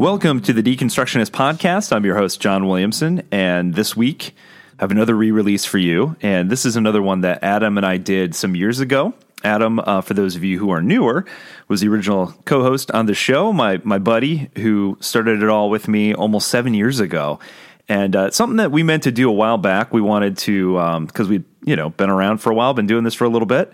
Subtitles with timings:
[0.00, 1.94] Welcome to the Deconstructionist Podcast.
[1.94, 4.34] I'm your host, John Williamson, and this week
[4.78, 6.16] I have another re release for you.
[6.22, 9.12] And this is another one that Adam and I did some years ago.
[9.44, 11.26] Adam, uh, for those of you who are newer,
[11.68, 15.68] was the original co host on the show, my, my buddy who started it all
[15.68, 17.38] with me almost seven years ago.
[17.86, 19.92] And uh, something that we meant to do a while back.
[19.92, 23.12] We wanted to, because we'd you know been around for a while, been doing this
[23.12, 23.70] for a little bit,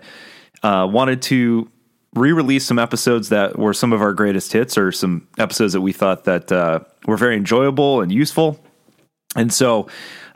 [0.61, 1.71] uh, wanted to
[2.17, 5.93] re-release some episodes that were some of our greatest hits or some episodes that we
[5.93, 8.59] thought that uh, were very enjoyable and useful.
[9.35, 9.87] And so,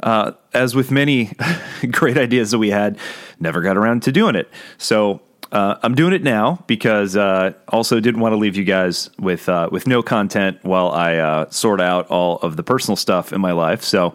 [0.04, 1.32] uh, as with many
[1.92, 2.98] great ideas that we had,
[3.40, 4.50] never got around to doing it.
[4.78, 9.10] So uh, I'm doing it now because uh, also didn't want to leave you guys
[9.20, 13.34] with uh, with no content while I uh, sort out all of the personal stuff
[13.34, 13.84] in my life.
[13.84, 14.14] So.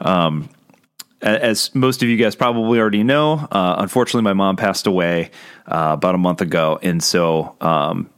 [0.00, 0.48] Um,
[1.22, 5.30] as most of you guys probably already know, uh, unfortunately, my mom passed away
[5.66, 8.10] uh, about a month ago, and so um,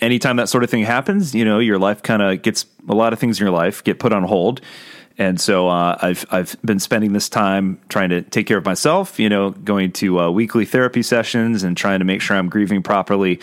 [0.00, 3.12] anytime that sort of thing happens, you know, your life kind of gets a lot
[3.12, 4.60] of things in your life get put on hold.
[5.18, 9.18] And so uh, I've I've been spending this time trying to take care of myself,
[9.18, 12.82] you know, going to uh, weekly therapy sessions and trying to make sure I'm grieving
[12.82, 13.40] properly,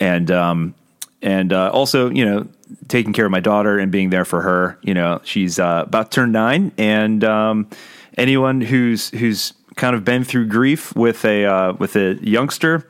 [0.00, 0.74] and um,
[1.20, 2.48] and uh, also you know
[2.88, 4.78] taking care of my daughter and being there for her.
[4.80, 7.68] You know, she's uh, about to turn nine, and um,
[8.16, 12.88] anyone who's who's kind of been through grief with a uh, with a youngster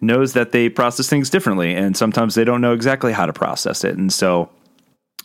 [0.00, 3.84] knows that they process things differently, and sometimes they don't know exactly how to process
[3.84, 4.50] it, and so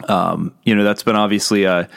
[0.07, 1.89] um, you know that's been obviously a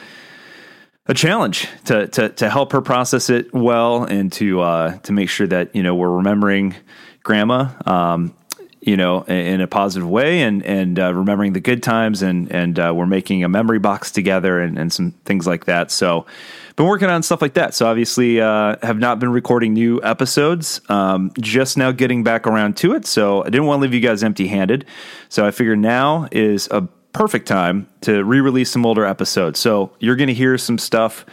[1.05, 5.29] a challenge to to to help her process it well and to uh, to make
[5.29, 6.75] sure that you know we're remembering
[7.23, 8.33] grandma um,
[8.81, 12.79] you know in a positive way and and uh, remembering the good times and and
[12.79, 15.91] uh, we're making a memory box together and, and some things like that.
[15.91, 16.25] So
[16.75, 20.81] been working on stuff like that so obviously uh, have not been recording new episodes
[20.89, 23.99] um, just now getting back around to it so i didn't want to leave you
[23.99, 24.85] guys empty handed
[25.29, 29.59] so i figure now is a perfect time to re-release some older episodes.
[29.59, 31.25] So you're going to hear some stuff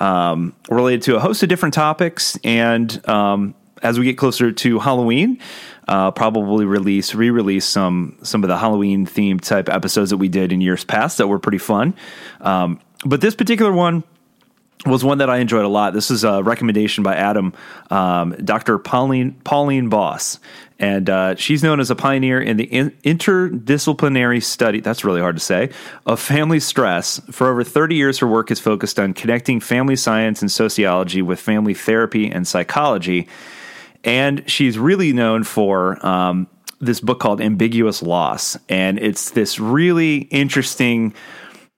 [0.00, 4.78] um, related to a host of different topics, and um, as we get closer to
[4.78, 5.38] Halloween,
[5.86, 10.52] uh, probably release re-release some some of the Halloween themed type episodes that we did
[10.52, 11.94] in years past that were pretty fun.
[12.40, 14.04] Um, but this particular one
[14.86, 15.92] was one that I enjoyed a lot.
[15.92, 17.52] This is a recommendation by Adam,
[17.90, 18.78] um, Dr.
[18.78, 20.38] Pauline Pauline Boss,
[20.78, 24.80] and uh, she's known as a pioneer in the in- interdisciplinary study.
[24.80, 25.70] That's really hard to say
[26.06, 27.20] of family stress.
[27.30, 31.40] For over thirty years, her work has focused on connecting family science and sociology with
[31.40, 33.28] family therapy and psychology,
[34.04, 36.04] and she's really known for.
[36.06, 36.48] Um,
[36.80, 41.12] this book called Ambiguous Loss, and it's this really interesting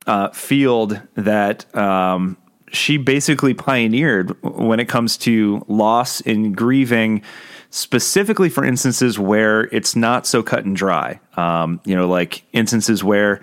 [0.06, 2.36] uh, field that um,
[2.72, 7.22] she basically pioneered when it comes to loss and grieving,
[7.70, 11.20] specifically for instances where it's not so cut and dry.
[11.36, 13.40] Um, you know, like instances where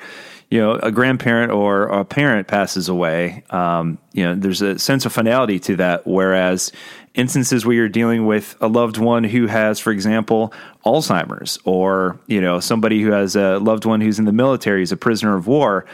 [0.50, 3.44] you know a grandparent or a parent passes away.
[3.50, 6.08] Um, you know, there's a sense of finality to that.
[6.08, 6.72] Whereas
[7.14, 10.54] instances where you're dealing with a loved one who has, for example,
[10.86, 14.92] Alzheimer's, or you know somebody who has a loved one who's in the military, is
[14.92, 15.86] a prisoner of war,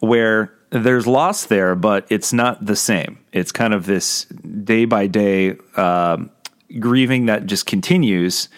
[0.00, 3.18] where there's loss there, but it's not the same.
[3.32, 6.30] It's kind of this day by day um,
[6.78, 8.48] grieving that just continues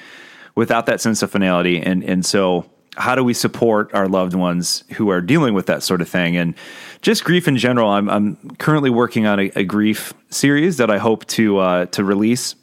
[0.55, 1.81] without that sense of finality.
[1.81, 5.83] And and so, how do we support our loved ones who are dealing with that
[5.83, 6.37] sort of thing?
[6.37, 6.55] And
[7.01, 7.89] just grief in general.
[7.89, 12.05] I'm I'm currently working on a, a grief series that I hope to uh, to
[12.05, 12.55] release,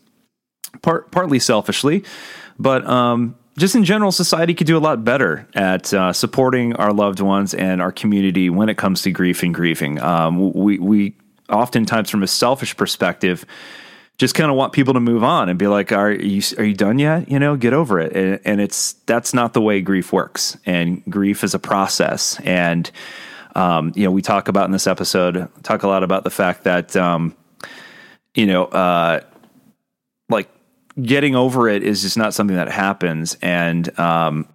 [0.84, 2.04] part partly selfishly,
[2.60, 6.94] but um, just in general, society could do a lot better at uh, supporting our
[6.94, 10.02] loved ones and our community when it comes to grief and grieving.
[10.02, 11.16] Um, we, we
[11.50, 13.46] oftentimes, from a selfish perspective,
[14.18, 16.74] just kind of want people to move on and be like, "Are you are you
[16.74, 17.30] done yet?
[17.30, 20.58] You know, get over it." And, and it's that's not the way grief works.
[20.66, 22.40] And grief is a process.
[22.42, 22.90] And
[23.56, 26.64] um, you know, we talk about in this episode, talk a lot about the fact
[26.64, 27.36] that um,
[28.36, 29.22] you know, uh,
[31.04, 33.38] getting over it is just not something that happens.
[33.42, 34.48] And, um,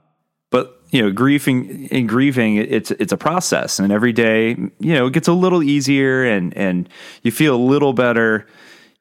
[0.50, 5.08] but you know, grieving in grieving, it's it's a process, and every day, you know,
[5.08, 6.88] it gets a little easier, and and
[7.24, 8.46] you feel a little better,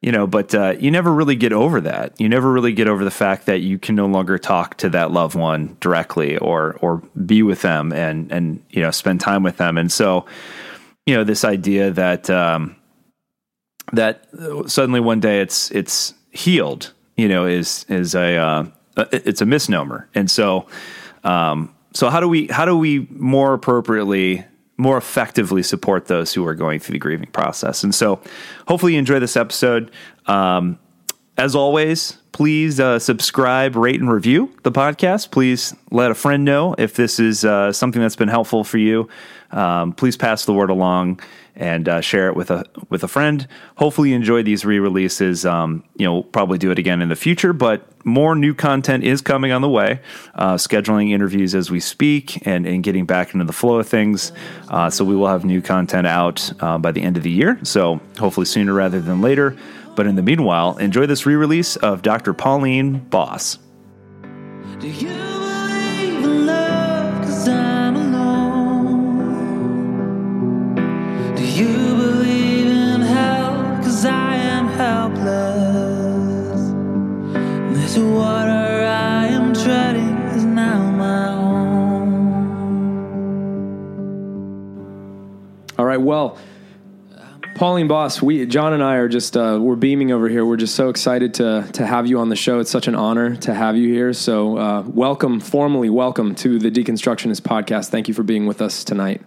[0.01, 0.25] you know.
[0.25, 2.19] But uh, you never really get over that.
[2.19, 5.11] You never really get over the fact that you can no longer talk to that
[5.11, 9.57] loved one directly, or or be with them, and and you know, spend time with
[9.57, 9.77] them.
[9.77, 10.25] And so,
[11.05, 12.75] you know, this idea that um,
[13.91, 14.27] that
[14.65, 18.65] suddenly one day it's it's healed you know, is is a uh,
[19.11, 20.07] it's a misnomer.
[20.13, 20.67] And so,
[21.23, 24.45] um, so how do we how do we more appropriately,
[24.77, 27.83] more effectively support those who are going through the grieving process?
[27.83, 28.21] And so,
[28.67, 29.91] hopefully, you enjoy this episode.
[30.25, 30.79] Um,
[31.35, 35.31] as always, please uh, subscribe, rate, and review the podcast.
[35.31, 39.09] Please let a friend know if this is uh, something that's been helpful for you.
[39.51, 41.19] Um, please pass the word along
[41.55, 43.47] and uh, share it with a with a friend.
[43.75, 45.45] Hopefully, you enjoy these re-releases.
[45.45, 49.21] Um, you know, probably do it again in the future, but more new content is
[49.21, 50.01] coming on the way.
[50.35, 54.31] Uh, scheduling interviews as we speak and, and getting back into the flow of things.
[54.69, 57.59] Uh, so we will have new content out uh, by the end of the year.
[57.63, 59.57] So hopefully sooner rather than later.
[59.95, 62.33] But in the meanwhile, enjoy this re-release of Dr.
[62.33, 63.59] Pauline Boss.
[85.77, 86.01] All right.
[86.01, 86.37] Well,
[87.55, 90.45] Pauline Boss, we John and I are just uh, we're beaming over here.
[90.45, 92.59] We're just so excited to to have you on the show.
[92.59, 94.13] It's such an honor to have you here.
[94.13, 97.89] So, uh, welcome, formally welcome to the Deconstructionist podcast.
[97.89, 99.21] Thank you for being with us tonight.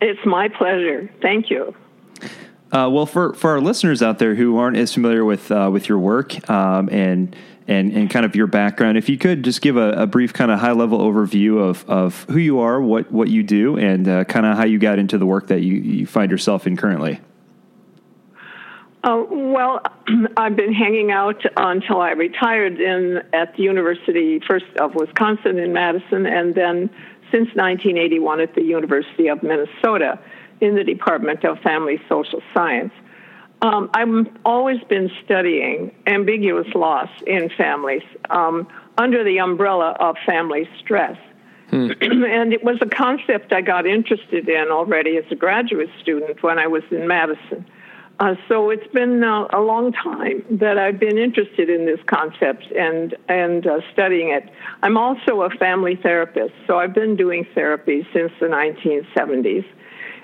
[0.00, 1.10] It's my pleasure.
[1.20, 1.74] Thank you.
[2.70, 5.88] Uh, well, for, for our listeners out there who aren't as familiar with uh, with
[5.88, 7.34] your work um, and
[7.68, 10.50] and and kind of your background, if you could just give a, a brief kind
[10.50, 14.24] of high level overview of, of who you are, what what you do, and uh,
[14.24, 17.20] kind of how you got into the work that you, you find yourself in currently.
[19.04, 19.80] Uh, well,
[20.36, 25.72] I've been hanging out until I retired in at the University first of Wisconsin in
[25.72, 26.90] Madison, and then
[27.30, 30.18] since 1981 at the University of Minnesota
[30.62, 32.92] in the Department of Family Social Science.
[33.60, 40.68] Um, I've always been studying ambiguous loss in families um, under the umbrella of family
[40.80, 41.18] stress.
[41.70, 46.58] and it was a concept I got interested in already as a graduate student when
[46.58, 47.66] I was in Madison.
[48.20, 52.64] Uh, so it's been uh, a long time that I've been interested in this concept
[52.72, 54.50] and and uh, studying it.
[54.82, 59.64] I'm also a family therapist, so I've been doing therapy since the 1970s.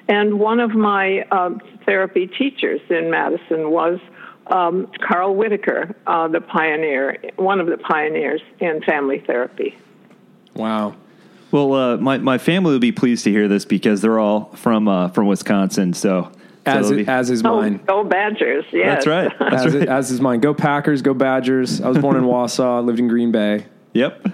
[0.08, 3.98] And one of my um, therapy teachers in Madison was
[4.48, 9.74] um, Carl Whitaker, uh, the pioneer, one of the pioneers in family therapy.
[10.54, 10.96] Wow.
[11.50, 14.88] Well, uh, my my family will be pleased to hear this because they're all from
[14.88, 15.94] uh, from Wisconsin.
[15.94, 16.32] So,
[16.66, 17.80] As so it, as is Oh, mine.
[17.86, 18.64] go Badgers!
[18.72, 18.86] Yes.
[19.04, 19.32] that's right.
[19.38, 19.82] That's As, right.
[19.84, 20.40] it, as is mine.
[20.40, 21.00] Go Packers.
[21.00, 21.80] Go Badgers.
[21.80, 22.84] I was born in Wausau.
[22.84, 23.66] Lived in Green Bay.
[23.92, 24.26] Yep.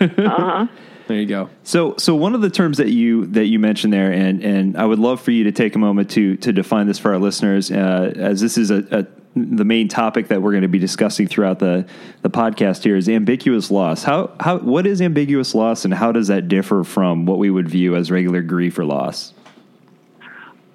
[1.06, 1.48] There you go.
[1.62, 4.84] So, so one of the terms that you that you mentioned there, and and I
[4.84, 7.70] would love for you to take a moment to to define this for our listeners,
[7.70, 9.06] uh, as this is a, a
[9.36, 11.86] the main topic that we're going to be discussing throughout the
[12.22, 14.02] the podcast here is ambiguous loss.
[14.02, 17.68] How how what is ambiguous loss, and how does that differ from what we would
[17.68, 19.32] view as regular grief or loss?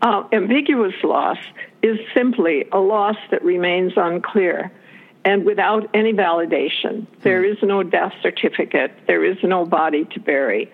[0.01, 1.37] Uh, ambiguous loss
[1.83, 4.71] is simply a loss that remains unclear
[5.23, 7.05] and without any validation.
[7.21, 10.71] There is no death certificate, there is no body to bury.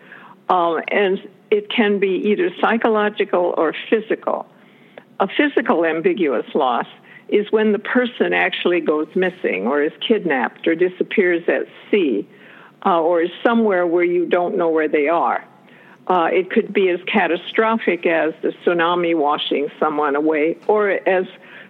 [0.50, 1.20] Um, and
[1.52, 4.48] it can be either psychological or physical.
[5.20, 6.88] A physical ambiguous loss
[7.30, 12.28] is when the person actually goes missing or is kidnapped or disappears at sea
[12.86, 15.46] uh, or is somewhere where you don't know where they are.
[16.08, 21.26] Uh, it could be as catastrophic as the tsunami washing someone away, or as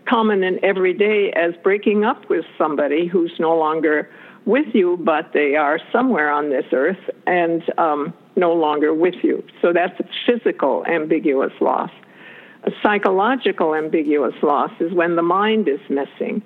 [0.08, 4.10] common and everyday as breaking up with somebody who's no longer
[4.46, 9.44] with you, but they are somewhere on this earth and um, no longer with you.
[9.62, 11.92] So that's a physical ambiguous loss.
[12.64, 16.42] A psychological ambiguous loss is when the mind is missing,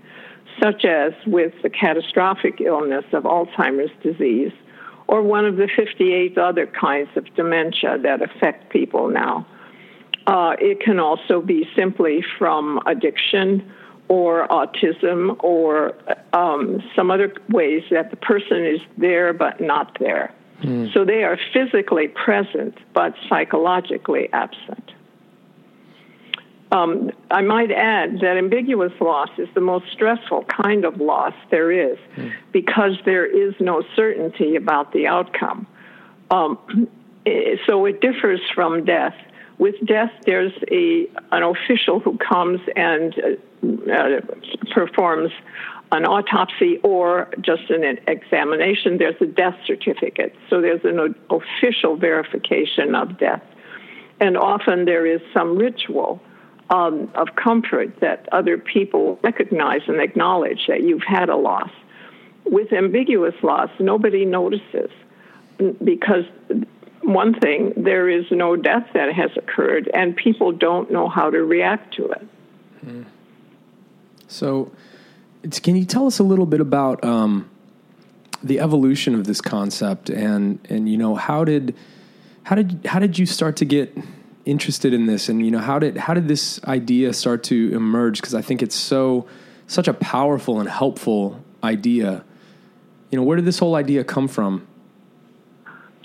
[0.62, 4.52] such as with the catastrophic illness of Alzheimer's disease
[5.12, 9.46] or one of the 58 other kinds of dementia that affect people now.
[10.26, 13.72] Uh, it can also be simply from addiction
[14.08, 15.94] or autism or
[16.34, 20.34] um, some other ways that the person is there but not there.
[20.94, 24.92] So they are physically present but psychologically absent.
[26.72, 31.70] Um, I might add that ambiguous loss is the most stressful kind of loss there
[31.70, 31.98] is
[32.54, 35.68] because there is no certainty about the outcome.
[36.30, 36.58] Um,
[37.26, 39.16] eh, so it differs from death.
[39.58, 44.22] With death, there's a an official who comes and uh, uh,
[44.74, 45.32] performs
[45.92, 48.98] an autopsy or just an examination.
[48.98, 53.44] There's a death certificate, so there's an official verification of death,
[54.22, 56.22] and often there is some ritual
[56.72, 61.70] um, of comfort that other people recognize and acknowledge that you've had a loss.
[62.46, 64.90] With ambiguous loss, nobody notices
[65.84, 66.26] because
[67.04, 71.44] one thing, there is no death that has occurred, and people don't know how to
[71.44, 72.28] react to it.
[74.28, 74.72] So,
[75.62, 77.50] can you tell us a little bit about um,
[78.44, 81.76] the evolution of this concept and and you know how did
[82.44, 83.96] how did how did you start to get
[84.46, 88.20] interested in this and you know how did how did this idea start to emerge
[88.20, 89.28] because I think it's so
[89.68, 92.24] such a powerful and helpful idea.
[93.10, 94.68] You know, where did this whole idea come from?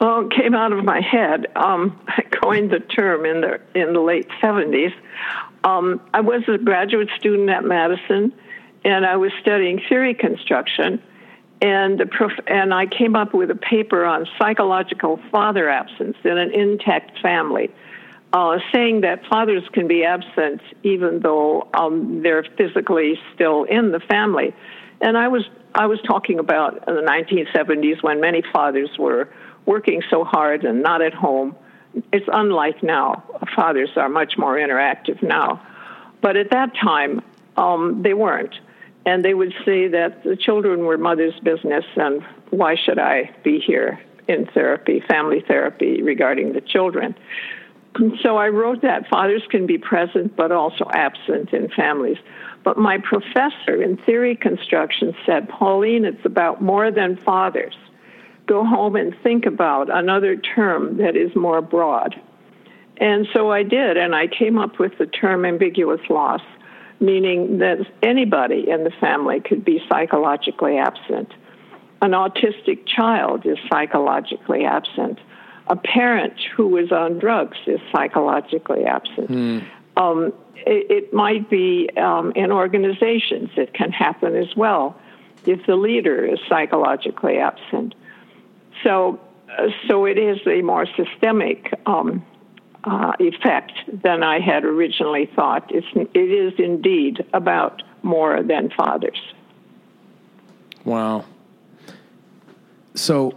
[0.01, 1.47] Well, it came out of my head.
[1.57, 4.93] Um, I coined the term in the in the late seventies.
[5.65, 8.33] Um, I was a graduate student at Madison,
[8.85, 11.03] and I was studying theory construction,
[11.61, 16.39] and the prof- and I came up with a paper on psychological father absence in
[16.39, 17.71] an intact family,
[18.37, 24.01] uh, saying that fathers can be absent even though um, they're physically still in the
[24.01, 24.55] family,
[25.01, 29.31] and I was I was talking about in the 1970s when many fathers were
[29.65, 31.57] working so hard and not at home.
[32.13, 33.25] It's unlike now.
[33.55, 35.63] Fathers are much more interactive now.
[36.21, 37.23] But at that time,
[37.57, 38.55] um, they weren't.
[39.07, 43.61] And they would say that the children were mother's business, and why should I be
[43.61, 47.15] here in therapy, family therapy, regarding the children?
[48.23, 52.19] So I wrote that fathers can be present but also absent in families.
[52.65, 57.75] But my professor in theory construction said, Pauline, it's about more than fathers
[58.47, 62.15] go home and think about another term that is more broad.
[62.99, 66.41] And so I did, and I came up with the term ambiguous loss,
[67.01, 71.33] meaning that anybody in the family could be psychologically absent.
[72.01, 75.19] An autistic child is psychologically absent.
[75.69, 79.31] A parent who is on drugs is psychologically absent.
[79.31, 79.67] Mm.
[79.97, 84.99] Um, it, it, might be um, in organizations, it can happen as well
[85.47, 87.95] if the leader is psychologically absent.
[88.83, 89.21] So,
[89.51, 92.25] uh, so it is a more systemic um,
[92.85, 95.71] uh, effect than I had originally thought.
[95.75, 99.21] It's, it is indeed about more than fathers.
[100.85, 101.25] Wow.
[102.95, 103.35] So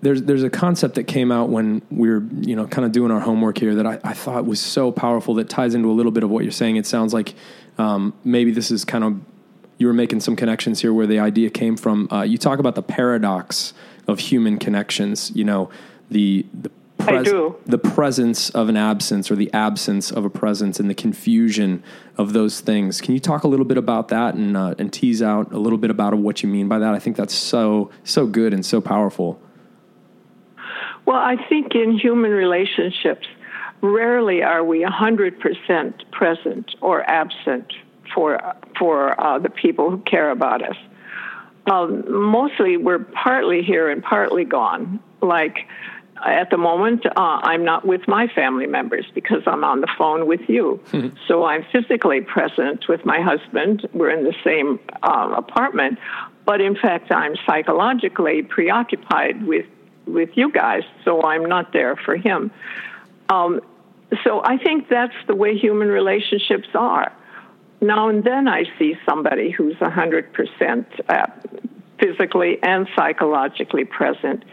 [0.00, 3.10] there's there's a concept that came out when we were you know kind of doing
[3.10, 6.12] our homework here that I, I thought was so powerful that ties into a little
[6.12, 6.76] bit of what you're saying.
[6.76, 7.34] It sounds like
[7.78, 9.20] um, maybe this is kind of
[9.78, 12.08] you were making some connections here where the idea came from.
[12.12, 13.72] Uh, you talk about the paradox
[14.06, 15.32] of human connections.
[15.34, 15.70] You know,
[16.10, 20.90] the the pres- the presence of an absence or the absence of a presence and
[20.90, 21.82] the confusion
[22.16, 23.00] of those things.
[23.00, 25.78] Can you talk a little bit about that and uh, and tease out a little
[25.78, 26.94] bit about what you mean by that?
[26.94, 29.40] I think that's so so good and so powerful.
[31.08, 33.26] Well, I think in human relationships,
[33.80, 37.72] rarely are we 100% present or absent
[38.14, 38.38] for
[38.78, 40.76] for uh, the people who care about us
[41.70, 45.00] um, mostly we're partly here and partly gone.
[45.20, 45.66] Like
[46.24, 50.26] at the moment, uh, I'm not with my family members because I'm on the phone
[50.26, 50.80] with you.
[50.92, 51.16] Mm-hmm.
[51.28, 53.86] So I'm physically present with my husband.
[53.92, 55.98] We're in the same uh, apartment,
[56.46, 59.66] but in fact, I'm psychologically preoccupied with
[60.12, 60.82] with you guys.
[61.04, 62.50] So I'm not there for him.
[63.28, 63.60] Um,
[64.24, 67.12] so I think that's the way human relationships are
[67.80, 71.26] now and then I see somebody who's 100% uh,
[72.00, 74.44] physically and psychologically present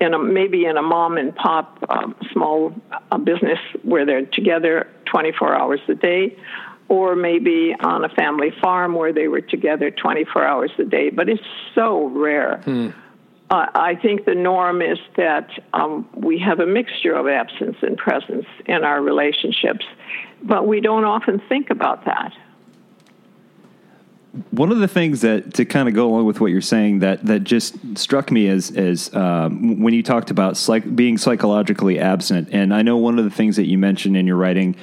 [0.00, 2.74] in a, maybe in a mom and pop um, small
[3.10, 6.36] uh, business where they're together 24 hours a day
[6.88, 11.28] or maybe on a family farm where they were together 24 hours a day but
[11.28, 11.42] it's
[11.74, 12.90] so rare hmm.
[13.50, 18.46] I think the norm is that um, we have a mixture of absence and presence
[18.66, 19.84] in our relationships,
[20.42, 22.32] but we don't often think about that.
[24.50, 27.24] One of the things that to kind of go along with what you're saying that
[27.26, 32.48] that just struck me as as um, when you talked about psych, being psychologically absent,
[32.50, 34.74] and I know one of the things that you mentioned in your writing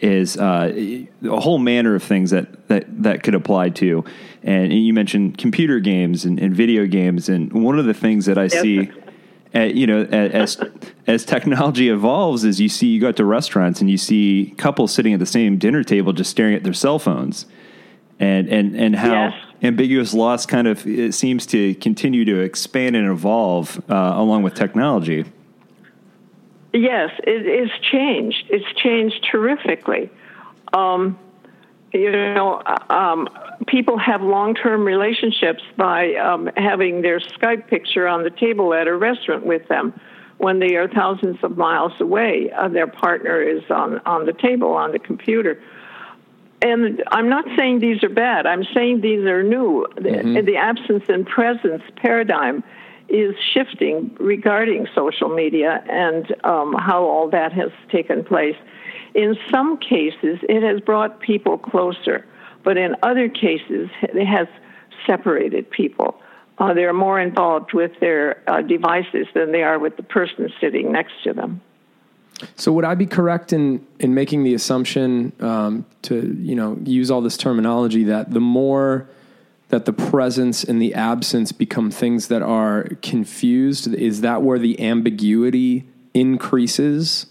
[0.00, 4.04] is uh, a whole manner of things that that that could apply to,
[4.42, 8.38] and you mentioned computer games and, and video games, and one of the things that
[8.38, 8.60] I yes.
[8.60, 8.90] see.
[9.54, 10.60] Uh, you know, as
[11.06, 15.14] as technology evolves, is you see you go to restaurants and you see couples sitting
[15.14, 17.46] at the same dinner table just staring at their cell phones,
[18.18, 19.34] and and and how yes.
[19.62, 24.52] ambiguous loss kind of it seems to continue to expand and evolve uh, along with
[24.52, 25.24] technology.
[26.72, 28.44] Yes, it is changed.
[28.50, 30.10] It's changed terrifically.
[30.72, 31.18] Um,
[31.92, 33.28] you know, um,
[33.66, 38.94] people have long-term relationships by um, having their Skype picture on the table at a
[38.94, 39.98] restaurant with them
[40.38, 42.50] when they are thousands of miles away.
[42.50, 45.62] Uh, their partner is on on the table on the computer
[46.62, 48.46] and I'm not saying these are bad.
[48.46, 49.86] I'm saying these are new.
[49.96, 50.34] Mm-hmm.
[50.34, 52.64] The, the absence and presence paradigm
[53.08, 58.56] is shifting regarding social media and um, how all that has taken place.
[59.14, 62.26] In some cases, it has brought people closer,
[62.64, 64.48] but in other cases, it has
[65.06, 66.20] separated people.
[66.58, 70.90] Uh, they're more involved with their uh, devices than they are with the person sitting
[70.90, 71.60] next to them.
[72.56, 77.10] So would I be correct in in making the assumption um, to you know use
[77.10, 79.08] all this terminology that the more
[79.68, 83.92] that the presence and the absence become things that are confused?
[83.94, 87.26] Is that where the ambiguity increases?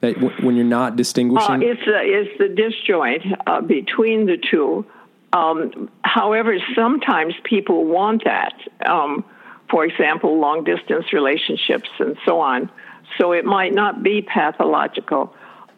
[0.00, 1.62] That w- when you're not distinguishing?
[1.62, 4.86] Uh, it's a, it's the disjoint uh, between the two.
[5.32, 8.54] Um, however sometimes people want that
[8.86, 9.24] um,
[9.68, 12.70] for example long distance relationships and so on.
[13.18, 15.34] So it might not be pathological.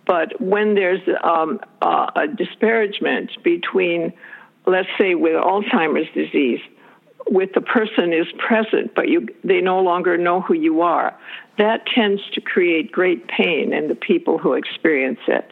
[0.07, 4.13] But when there's um, uh, a disparagement between
[4.69, 6.61] let's say with Alzheimer's disease,
[7.31, 11.17] with the person is present, but you, they no longer know who you are,
[11.59, 15.51] that tends to create great pain in the people who experience it.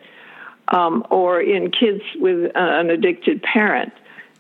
[0.69, 3.93] Um, or in kids with an addicted parent,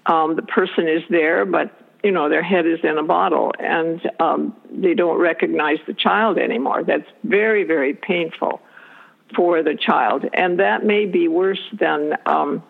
[0.06, 4.00] um, the person is there, but you know their head is in a bottle, and
[4.20, 6.82] um, they don't recognize the child anymore.
[6.82, 8.60] That's very, very painful
[9.34, 12.62] for the child, and that may be worse than um,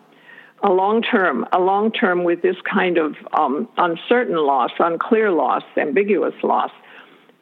[0.63, 5.63] a long term, a long term with this kind of um, uncertain loss, unclear loss,
[5.77, 6.71] ambiguous loss,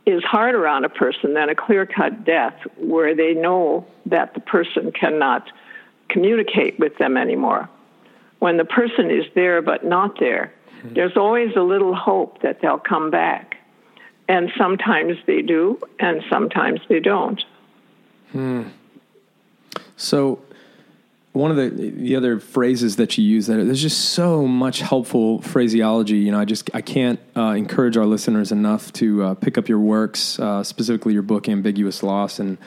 [0.06, 4.40] is harder on a person than a clear cut death where they know that the
[4.40, 5.50] person cannot
[6.10, 7.70] communicate with them anymore.
[8.40, 10.94] When the person is there but not there, mm-hmm.
[10.94, 13.56] there's always a little hope that they'll come back.
[14.28, 17.44] And sometimes they do, and sometimes they don't.
[18.32, 18.64] Hmm.
[19.98, 20.40] So,
[21.36, 25.42] one of the the other phrases that you use that there's just so much helpful
[25.42, 26.18] phraseology.
[26.18, 29.68] You know, I just I can't uh, encourage our listeners enough to uh, pick up
[29.68, 32.58] your works, uh, specifically your book "Ambiguous Loss" and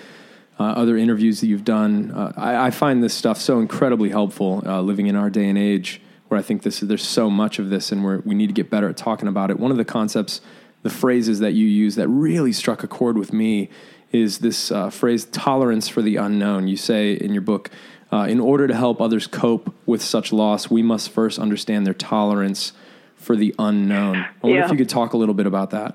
[0.60, 2.10] uh, other interviews that you've done.
[2.10, 5.56] Uh, I, I, find this stuff so incredibly helpful uh, living in our day and
[5.56, 8.54] age, where I think this there's so much of this, and we we need to
[8.54, 9.58] get better at talking about it.
[9.58, 10.42] One of the concepts,
[10.82, 13.70] the phrases that you use that really struck a chord with me
[14.12, 17.70] is this phrase "tolerance for the unknown." You say in your book
[18.12, 21.94] uh, in order to help others cope with such loss, we must first understand their
[21.94, 22.72] tolerance
[23.16, 24.16] for the unknown.
[24.16, 24.64] I wonder yeah.
[24.64, 25.94] if you could talk a little bit about that.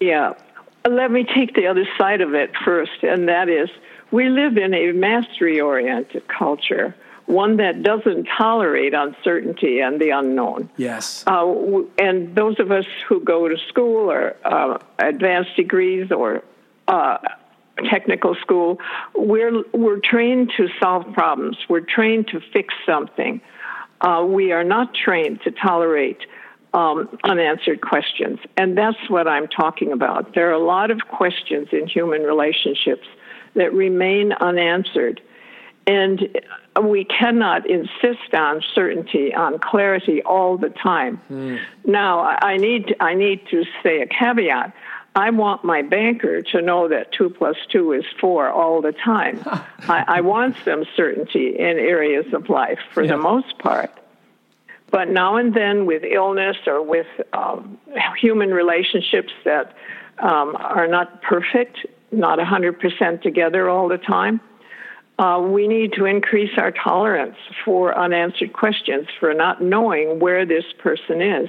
[0.00, 0.34] Yeah.
[0.88, 3.70] Let me take the other side of it first, and that is
[4.10, 6.94] we live in a mastery oriented culture,
[7.26, 10.70] one that doesn't tolerate uncertainty and the unknown.
[10.76, 11.22] Yes.
[11.26, 16.42] Uh, and those of us who go to school or uh, advanced degrees or
[16.88, 17.18] uh,
[17.90, 18.78] technical school,
[19.14, 21.56] we're we're trained to solve problems.
[21.68, 23.40] We're trained to fix something.
[24.00, 26.18] Uh, we are not trained to tolerate
[26.74, 30.34] um, unanswered questions, and that's what I'm talking about.
[30.34, 33.06] There are a lot of questions in human relationships
[33.54, 35.20] that remain unanswered,
[35.86, 36.38] and
[36.82, 41.20] we cannot insist on certainty, on clarity all the time.
[41.30, 41.60] Mm.
[41.84, 44.74] Now, I need I need to say a caveat.
[45.14, 49.40] I want my banker to know that two plus two is four all the time.
[49.46, 53.12] I, I, want some certainty in areas of life for yeah.
[53.12, 53.90] the most part.
[54.90, 57.78] But now and then, with illness or with um,
[58.18, 59.74] human relationships that
[60.18, 61.78] um, are not perfect,
[62.10, 64.40] not 100% together all the time,
[65.18, 70.64] uh, we need to increase our tolerance for unanswered questions, for not knowing where this
[70.78, 71.48] person is.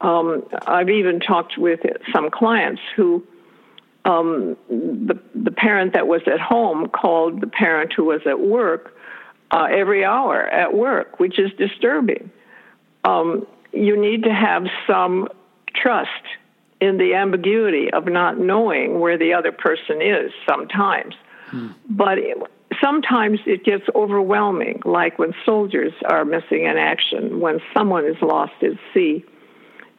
[0.00, 1.80] Um, I've even talked with
[2.12, 3.26] some clients who
[4.04, 8.94] um, the the parent that was at home called the parent who was at work
[9.50, 12.30] uh, every hour at work, which is disturbing.
[13.04, 15.28] Um, you need to have some
[15.74, 16.10] trust
[16.80, 21.14] in the ambiguity of not knowing where the other person is sometimes.
[21.48, 21.68] Hmm.
[21.88, 22.36] But it,
[22.82, 28.54] sometimes it gets overwhelming, like when soldiers are missing in action, when someone is lost
[28.62, 29.24] at sea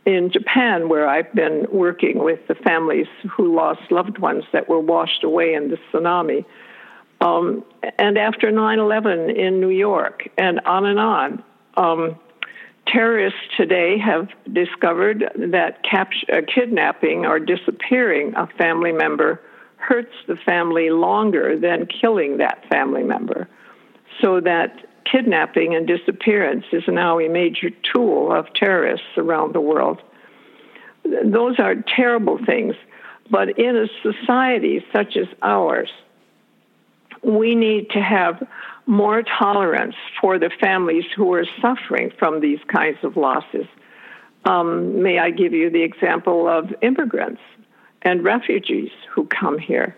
[0.05, 4.79] in Japan, where I've been working with the families who lost loved ones that were
[4.79, 6.45] washed away in the tsunami,
[7.21, 7.63] um,
[7.97, 11.43] and after 9 11 in New York, and on and on.
[11.77, 12.19] Um,
[12.87, 19.41] terrorists today have discovered that uh, kidnapping or disappearing a family member
[19.77, 23.47] hurts the family longer than killing that family member.
[24.21, 30.01] So that kidnapping and disappearance is now a major tool of terrorists around the world.
[31.03, 32.75] Those are terrible things,
[33.29, 35.89] but in a society such as ours,
[37.23, 38.47] we need to have
[38.85, 43.65] more tolerance for the families who are suffering from these kinds of losses.
[44.45, 47.41] Um, may I give you the example of immigrants
[48.03, 49.95] and refugees who come here?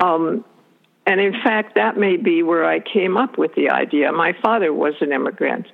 [0.00, 0.44] Um,
[1.06, 4.12] and in fact, that may be where I came up with the idea.
[4.12, 5.66] My father was an immigrant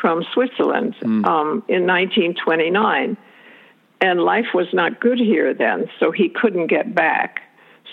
[0.00, 3.16] from Switzerland um, in 1929.
[4.00, 7.40] And life was not good here then, so he couldn't get back.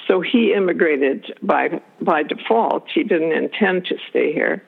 [0.07, 2.85] So he immigrated by, by default.
[2.93, 4.63] He didn't intend to stay here.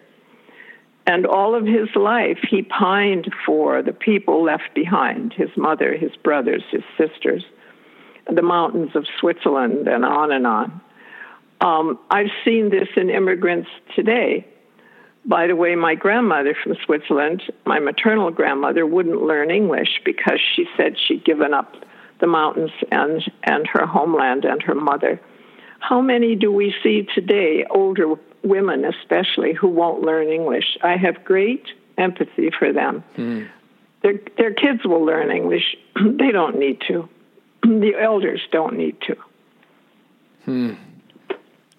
[1.08, 6.16] And all of his life, he pined for the people left behind his mother, his
[6.24, 7.44] brothers, his sisters,
[8.32, 10.80] the mountains of Switzerland, and on and on.
[11.62, 14.48] Um, I've seen this in immigrants today.
[15.24, 20.66] By the way, my grandmother from Switzerland, my maternal grandmother, wouldn't learn English because she
[20.76, 21.76] said she'd given up
[22.20, 25.22] the mountains and, and her homeland and her mother.
[25.80, 30.78] How many do we see today, older women especially, who won't learn English?
[30.84, 31.66] I have great
[31.98, 33.04] empathy for them.
[33.16, 33.44] Hmm.
[34.02, 35.76] Their, their kids will learn English.
[35.96, 37.08] they don't need to.
[37.64, 39.16] the elders don't need to.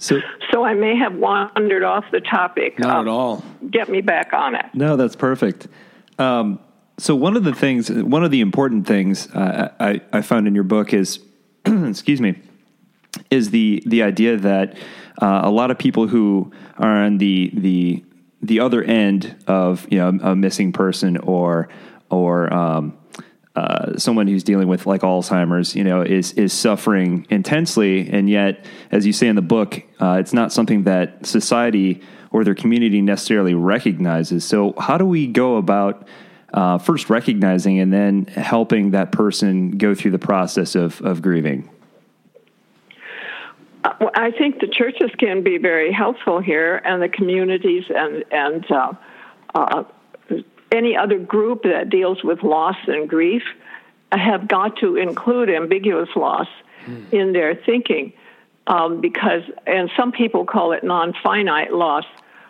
[0.02, 2.78] So So I may have wandered off the topic.
[2.78, 3.44] Not Um, at all.
[3.70, 4.66] Get me back on it.
[4.74, 5.68] No, that's perfect.
[6.18, 6.58] Um,
[6.98, 10.54] so one of the things, one of the important things uh, I, I found in
[10.54, 11.20] your book is,
[11.64, 12.40] excuse me,
[13.30, 14.76] is the the idea that
[15.20, 18.04] uh, a lot of people who are on the the
[18.42, 21.68] the other end of you know a missing person or
[22.10, 22.98] or um,
[23.54, 28.64] uh, someone who's dealing with like Alzheimer's, you know, is is suffering intensely, and yet,
[28.90, 33.02] as you say in the book, uh, it's not something that society or their community
[33.02, 34.44] necessarily recognizes.
[34.44, 36.08] So, how do we go about
[36.54, 41.68] uh, first recognizing and then helping that person go through the process of of grieving?
[43.84, 48.70] Uh, I think the churches can be very helpful here, and the communities and and
[48.70, 48.92] uh,
[49.54, 49.84] uh,
[50.72, 53.42] any other group that deals with loss and grief
[54.10, 56.48] have got to include ambiguous loss
[57.12, 58.12] in their thinking,
[58.66, 62.04] um, because and some people call it non-finite loss,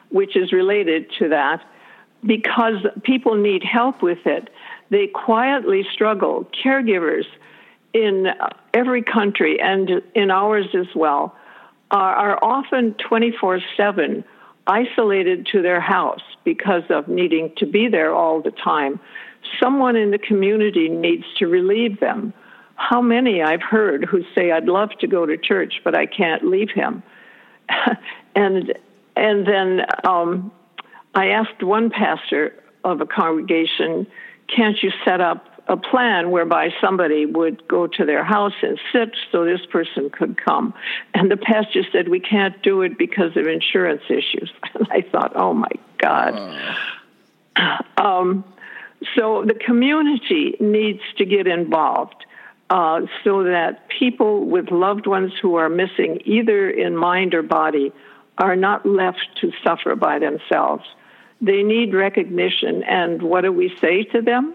[0.08, 1.62] which is related to that,
[2.24, 4.48] because people need help with it.
[4.90, 6.48] They quietly struggle.
[6.64, 7.24] Caregivers
[7.92, 8.28] in
[8.72, 11.36] every country and in ours as well
[11.90, 14.24] are, are often 24 7
[14.66, 19.00] isolated to their house because of needing to be there all the time.
[19.60, 22.32] Someone in the community needs to relieve them.
[22.76, 26.44] How many I've heard who say, I'd love to go to church, but I can't
[26.44, 27.02] leave him.
[28.34, 28.74] and,
[29.16, 30.52] and then um,
[31.14, 34.06] I asked one pastor of a congregation,
[34.54, 39.10] can't you set up a plan whereby somebody would go to their house and sit
[39.30, 40.74] so this person could come.
[41.14, 44.50] And the pastor said, We can't do it because of insurance issues.
[44.74, 46.34] And I thought, Oh my God.
[47.96, 48.44] Um,
[49.16, 52.24] so the community needs to get involved
[52.70, 57.92] uh, so that people with loved ones who are missing, either in mind or body,
[58.38, 60.84] are not left to suffer by themselves.
[61.40, 62.82] They need recognition.
[62.84, 64.54] And what do we say to them?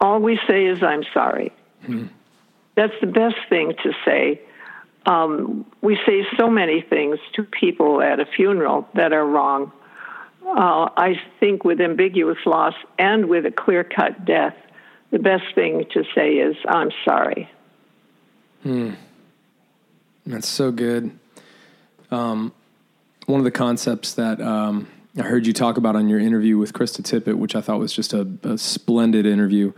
[0.00, 1.52] All we say is, I'm sorry.
[2.76, 4.40] That's the best thing to say.
[5.06, 9.70] Um, we say so many things to people at a funeral that are wrong.
[10.46, 14.56] Uh, I think with ambiguous loss and with a clear cut death,
[15.10, 17.50] the best thing to say is, I'm sorry.
[20.26, 21.18] That's so good.
[22.10, 22.52] Um,
[23.26, 26.72] one of the concepts that um, I heard you talk about on your interview with
[26.72, 29.72] Krista Tippett, which I thought was just a, a splendid interview,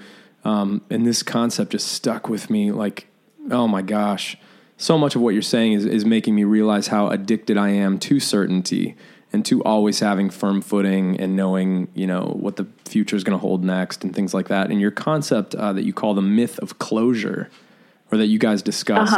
[0.44, 2.72] um, and this concept just stuck with me.
[2.72, 3.08] Like,
[3.50, 4.36] oh my gosh,
[4.76, 7.98] so much of what you're saying is, is making me realize how addicted I am
[8.00, 8.96] to certainty
[9.32, 13.38] and to always having firm footing and knowing, you know, what the future is going
[13.38, 14.70] to hold next and things like that.
[14.70, 17.50] And your concept uh, that you call the myth of closure,
[18.10, 19.16] or that you guys discussed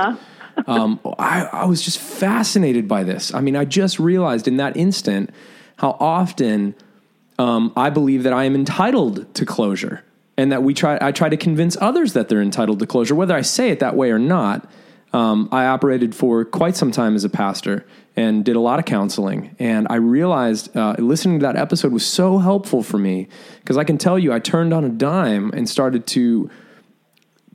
[0.67, 3.33] um, I, I was just fascinated by this.
[3.33, 5.31] I mean, I just realized in that instant
[5.79, 6.75] how often
[7.39, 10.05] um, I believe that I am entitled to closure,
[10.37, 10.99] and that we try.
[11.01, 13.97] I try to convince others that they're entitled to closure, whether I say it that
[13.97, 14.71] way or not.
[15.13, 18.85] Um, I operated for quite some time as a pastor and did a lot of
[18.85, 19.57] counseling.
[19.59, 23.29] And I realized uh, listening to that episode was so helpful for me
[23.61, 26.51] because I can tell you, I turned on a dime and started to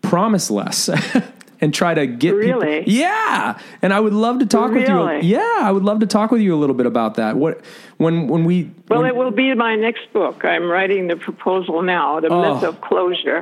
[0.01, 0.89] promise less
[1.63, 2.83] and try to get people- Really?
[2.85, 4.99] yeah and i would love to talk with you
[5.37, 7.55] yeah i would love to talk with you a little bit about that what
[8.03, 10.37] when when we Well, when- it will be my next book.
[10.53, 12.41] I'm writing the proposal now, The Oh.
[12.43, 13.41] Myth of Closure.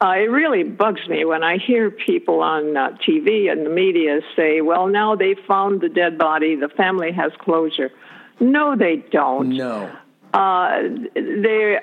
[0.00, 4.20] Uh, it really bugs me when I hear people on uh, TV and the media
[4.36, 7.90] say, well, now they found the dead body, the family has closure.
[8.56, 9.48] No, they don't.
[9.64, 9.90] no
[10.34, 10.70] Uh,
[11.14, 11.78] they,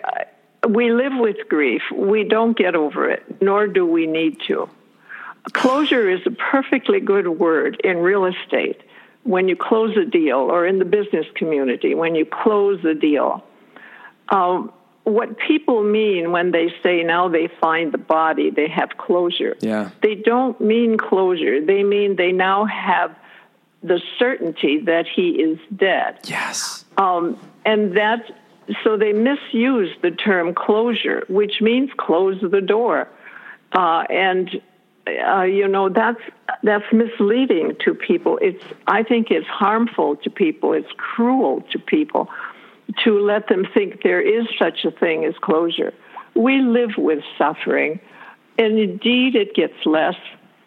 [0.79, 1.81] we live with grief.
[1.93, 4.69] We don't get over it, nor do we need to.
[5.53, 8.81] Closure is a perfectly good word in real estate
[9.23, 13.43] when you close a deal, or in the business community when you close a deal.
[14.29, 14.71] Um,
[15.03, 19.55] what people mean when they say now they find the body, they have closure.
[19.61, 19.91] Yeah.
[20.01, 21.63] They don't mean closure.
[21.63, 23.15] They mean they now have
[23.83, 26.19] the certainty that he is dead.
[26.25, 26.85] Yes.
[26.97, 28.31] Um, and that,
[28.83, 33.07] so they misuse the term closure, which means close the door.
[33.71, 34.59] Uh, and,
[35.07, 36.21] uh, you know, that's,
[36.63, 38.39] that's misleading to people.
[38.41, 40.73] It's, I think it's harmful to people.
[40.73, 42.29] It's cruel to people
[43.03, 45.93] to let them think there is such a thing as closure.
[46.35, 47.99] We live with suffering,
[48.57, 50.15] and indeed it gets less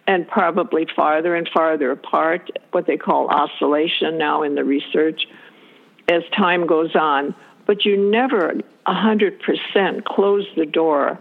[0.07, 5.27] and probably farther and farther apart, what they call oscillation now in the research,
[6.09, 7.35] as time goes on.
[7.67, 8.55] But you never
[8.87, 11.19] 100% close the door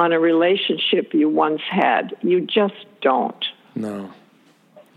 [0.00, 2.16] on a relationship you once had.
[2.22, 3.44] You just don't.
[3.74, 4.10] No.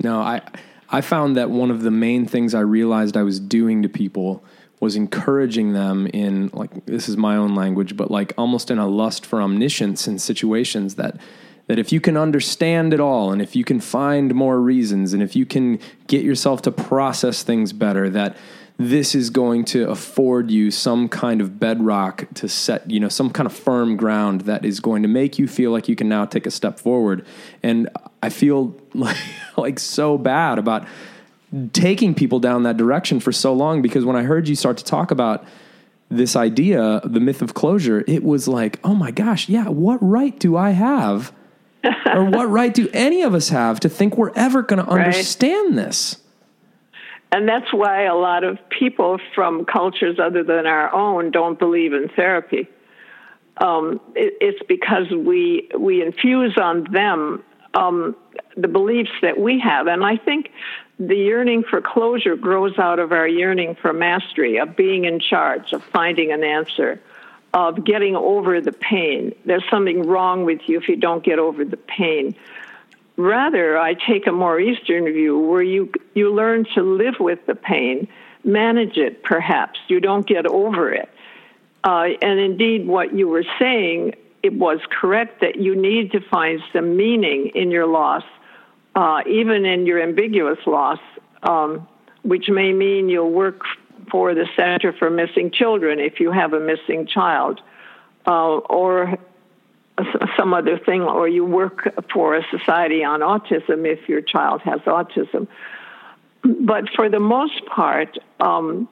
[0.01, 0.41] No, I
[0.89, 4.41] I found that one of the main things I realized I was doing to people
[4.79, 8.87] was encouraging them in like this is my own language, but like almost in a
[8.87, 11.19] lust for omniscience in situations that
[11.67, 15.21] that if you can understand it all and if you can find more reasons and
[15.21, 18.37] if you can get yourself to process things better that
[18.89, 23.29] this is going to afford you some kind of bedrock to set, you know, some
[23.29, 26.25] kind of firm ground that is going to make you feel like you can now
[26.25, 27.25] take a step forward.
[27.61, 27.89] And
[28.21, 29.17] I feel like,
[29.57, 30.87] like so bad about
[31.71, 34.83] taking people down that direction for so long because when I heard you start to
[34.83, 35.45] talk about
[36.09, 40.37] this idea, the myth of closure, it was like, oh my gosh, yeah, what right
[40.39, 41.31] do I have?
[42.13, 45.77] or what right do any of us have to think we're ever going to understand
[45.77, 46.17] this?
[47.33, 51.91] And that's why a lot of people from cultures other than our own don't believe
[51.91, 52.69] in therapy.
[53.57, 57.43] Um, it, it's because we we infuse on them
[57.73, 58.15] um,
[58.55, 60.51] the beliefs that we have, and I think
[60.99, 65.73] the yearning for closure grows out of our yearning for mastery, of being in charge,
[65.73, 67.01] of finding an answer,
[67.55, 69.33] of getting over the pain.
[69.43, 72.35] There's something wrong with you if you don't get over the pain.
[73.15, 77.55] Rather, I take a more Eastern view where you, you learn to live with the
[77.55, 78.07] pain,
[78.43, 79.79] manage it perhaps.
[79.87, 81.09] You don't get over it.
[81.83, 86.61] Uh, and indeed, what you were saying, it was correct that you need to find
[86.71, 88.23] some meaning in your loss,
[88.95, 90.99] uh, even in your ambiguous loss,
[91.43, 91.87] um,
[92.23, 93.61] which may mean you'll work
[94.09, 97.61] for the Center for Missing Children if you have a missing child,
[98.25, 99.17] uh, or
[100.37, 104.79] some other thing, or you work for a society on autism if your child has
[104.81, 105.47] autism.
[106.43, 108.89] But for the most part, um,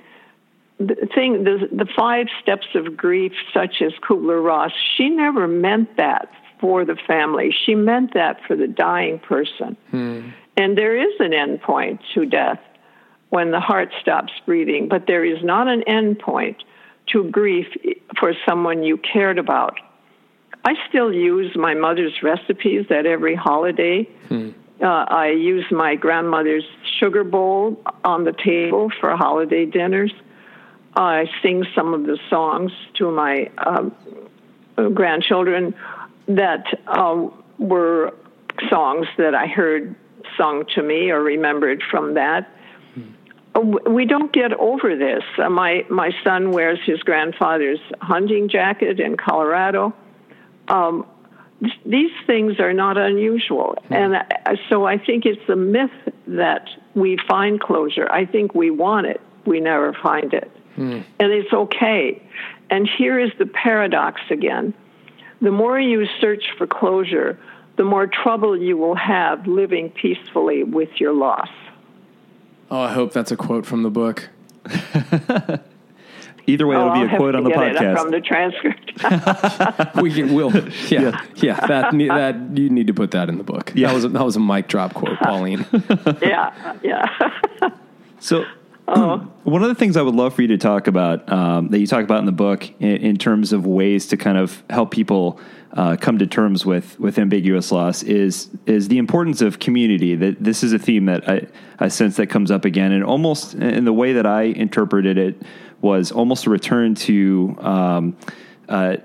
[0.77, 5.97] the thing, the, the five steps of grief, such as Kubler Ross, she never meant
[5.97, 7.53] that for the family.
[7.65, 9.75] She meant that for the dying person.
[9.89, 10.29] Hmm.
[10.57, 12.59] And there is an end point to death
[13.29, 16.63] when the heart stops breathing, but there is not an end point
[17.07, 17.67] to grief
[18.19, 19.79] for someone you cared about.
[20.63, 24.03] I still use my mother's recipes at every holiday.
[24.27, 24.49] Hmm.
[24.81, 26.63] Uh, I use my grandmother's
[26.99, 30.11] sugar bowl on the table for holiday dinners.
[30.95, 33.95] I sing some of the songs to my um,
[34.93, 35.73] grandchildren
[36.27, 38.13] that uh, were
[38.69, 39.95] songs that I heard
[40.37, 42.49] sung to me or remembered from that.
[42.93, 43.75] Hmm.
[43.87, 45.23] We don't get over this.
[45.37, 49.93] Uh, my my son wears his grandfather's hunting jacket in Colorado
[50.71, 51.05] um,
[51.85, 53.75] these things are not unusual.
[53.87, 53.93] Hmm.
[53.93, 55.91] And uh, so I think it's a myth
[56.27, 58.11] that we find closure.
[58.11, 60.49] I think we want it, we never find it.
[60.75, 61.01] Hmm.
[61.19, 62.21] And it's okay.
[62.69, 64.73] And here is the paradox again
[65.41, 67.37] the more you search for closure,
[67.77, 71.49] the more trouble you will have living peacefully with your loss.
[72.69, 74.29] Oh, I hope that's a quote from the book.
[76.47, 79.95] Either way, oh, it'll be I'll a quote on the podcast from the transcript.
[80.01, 80.51] we can, will,
[80.89, 83.71] yeah, yeah, yeah, That that you need to put that in the book.
[83.75, 85.65] Yeah, that was a, that was a mic drop quote, Pauline.
[86.21, 87.07] yeah, yeah.
[88.19, 88.45] so,
[88.87, 89.17] oh.
[89.43, 91.87] one of the things I would love for you to talk about um, that you
[91.87, 95.39] talk about in the book, in, in, terms of ways to kind of help people
[95.73, 100.15] uh, come to terms with with ambiguous loss, is is the importance of community.
[100.15, 101.47] That this is a theme that I,
[101.79, 105.41] I sense that comes up again, and almost in the way that I interpreted it
[105.81, 108.17] was almost a return to um,
[108.69, 108.97] uh,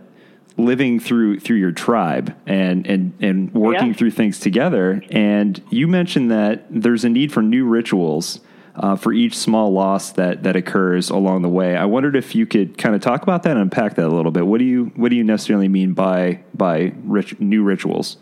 [0.59, 3.95] living through through your tribe and and and working yeah.
[3.95, 5.03] through things together.
[5.11, 8.41] And you mentioned that there's a need for new rituals.
[8.79, 12.45] Uh, for each small loss that that occurs along the way, I wondered if you
[12.45, 14.47] could kind of talk about that and unpack that a little bit.
[14.47, 18.19] What do you what do you necessarily mean by by rit- new rituals?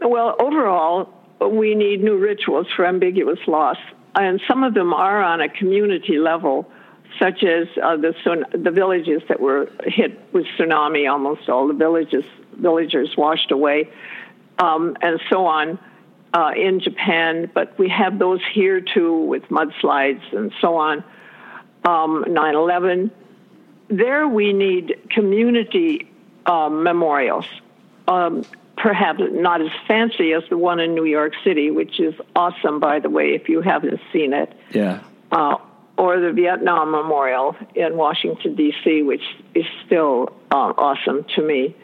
[0.00, 1.08] Well, overall,
[1.40, 3.76] we need new rituals for ambiguous loss
[4.14, 6.70] and some of them are on a community level.
[7.18, 8.12] such as uh, the
[8.52, 11.10] the villages that were hit with tsunami.
[11.10, 13.90] Almost all the villages villagers washed away,
[14.58, 15.78] um, and so on.
[16.34, 21.02] Uh, in Japan, but we have those here too with mudslides and so on.
[21.84, 23.10] Um, 9/11.
[23.88, 26.10] There we need community
[26.44, 27.46] um, memorials.
[28.06, 28.44] Um,
[28.82, 33.00] perhaps not as fancy as the one in New York City, which is awesome, by
[33.00, 34.52] the way, if you haven't seen it.
[34.72, 35.02] Yeah.
[35.32, 35.56] Uh,
[35.96, 39.22] or the Vietnam Memorial in Washington, D.C., which
[39.54, 41.74] is still uh, awesome to me.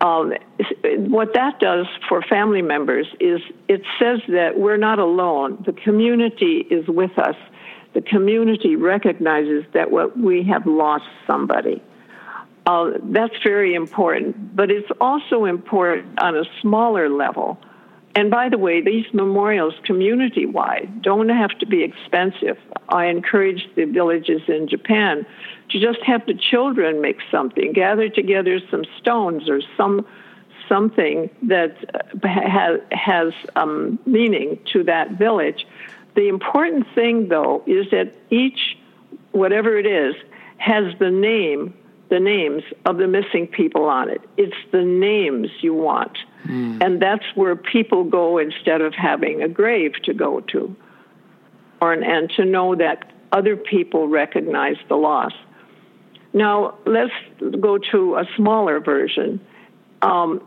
[0.00, 0.34] Um,
[0.82, 5.62] what that does for family members is it says that we're not alone.
[5.64, 7.36] The community is with us.
[7.94, 11.80] The community recognizes that what we have lost somebody.
[12.66, 17.58] Uh, that's very important, but it's also important on a smaller level.
[18.16, 22.56] And by the way, these memorials, community wide, don't have to be expensive.
[22.88, 25.26] I encourage the villages in Japan
[25.70, 30.06] to just have the children make something, gather together some stones or some
[30.66, 31.76] something that
[32.22, 35.66] has, has um, meaning to that village.
[36.14, 38.78] The important thing, though, is that each,
[39.32, 40.14] whatever it is,
[40.56, 41.74] has the name
[42.10, 44.20] the names of the missing people on it.
[44.36, 46.16] It's the names you want.
[46.44, 46.82] Mm.
[46.84, 50.76] And that's where people go instead of having a grave to go to.
[51.80, 55.32] Or, and to know that other people recognize the loss.
[56.32, 57.12] Now, let's
[57.60, 59.40] go to a smaller version.
[60.02, 60.42] Um,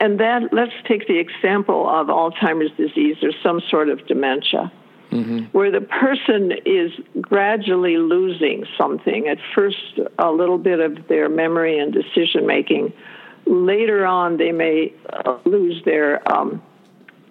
[0.00, 4.72] and that, let's take the example of Alzheimer's disease or some sort of dementia
[5.10, 5.38] mm-hmm.
[5.52, 9.28] where the person is gradually losing something.
[9.28, 12.92] At first, a little bit of their memory and decision making.
[13.46, 16.62] Later on, they may uh, lose their um,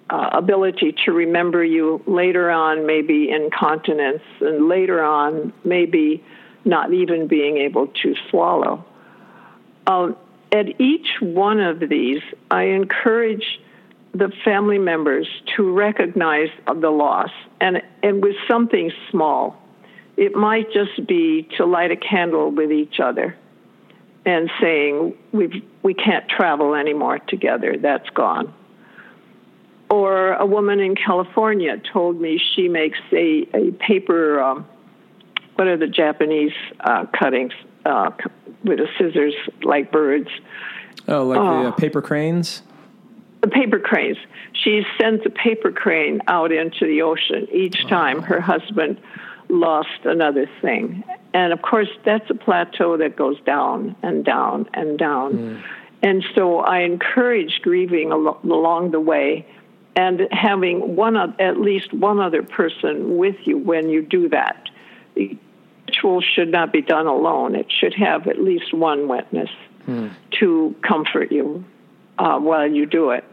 [0.09, 2.01] uh, ability to remember you.
[2.07, 6.23] Later on, maybe incontinence, and later on, maybe
[6.65, 8.85] not even being able to swallow.
[9.85, 10.15] Um,
[10.51, 13.59] at each one of these, I encourage
[14.13, 17.29] the family members to recognize the loss.
[17.61, 19.61] And and with something small.
[20.15, 23.37] It might just be to light a candle with each other
[24.27, 27.75] and saying we we can't travel anymore together.
[27.81, 28.53] That's gone.
[29.89, 34.67] Or a woman in California told me she makes a a paper um,
[35.55, 37.53] what are the Japanese uh, cuttings
[37.85, 38.11] uh,
[38.63, 40.29] with the scissors like birds?
[41.07, 42.63] Oh like the uh, paper cranes
[43.47, 44.17] the paper cranes.
[44.53, 48.99] She sends a paper crane out into the ocean each time her husband
[49.49, 51.03] lost another thing.
[51.33, 55.33] And of course, that's a plateau that goes down and down and down.
[55.33, 55.63] Mm.
[56.03, 59.47] And so I encourage grieving al- along the way
[59.95, 64.69] and having one at least one other person with you when you do that.
[65.15, 65.37] The
[65.87, 67.55] ritual should not be done alone.
[67.55, 69.49] It should have at least one witness
[69.87, 70.11] mm.
[70.39, 71.63] to comfort you
[72.19, 73.23] uh, while you do it.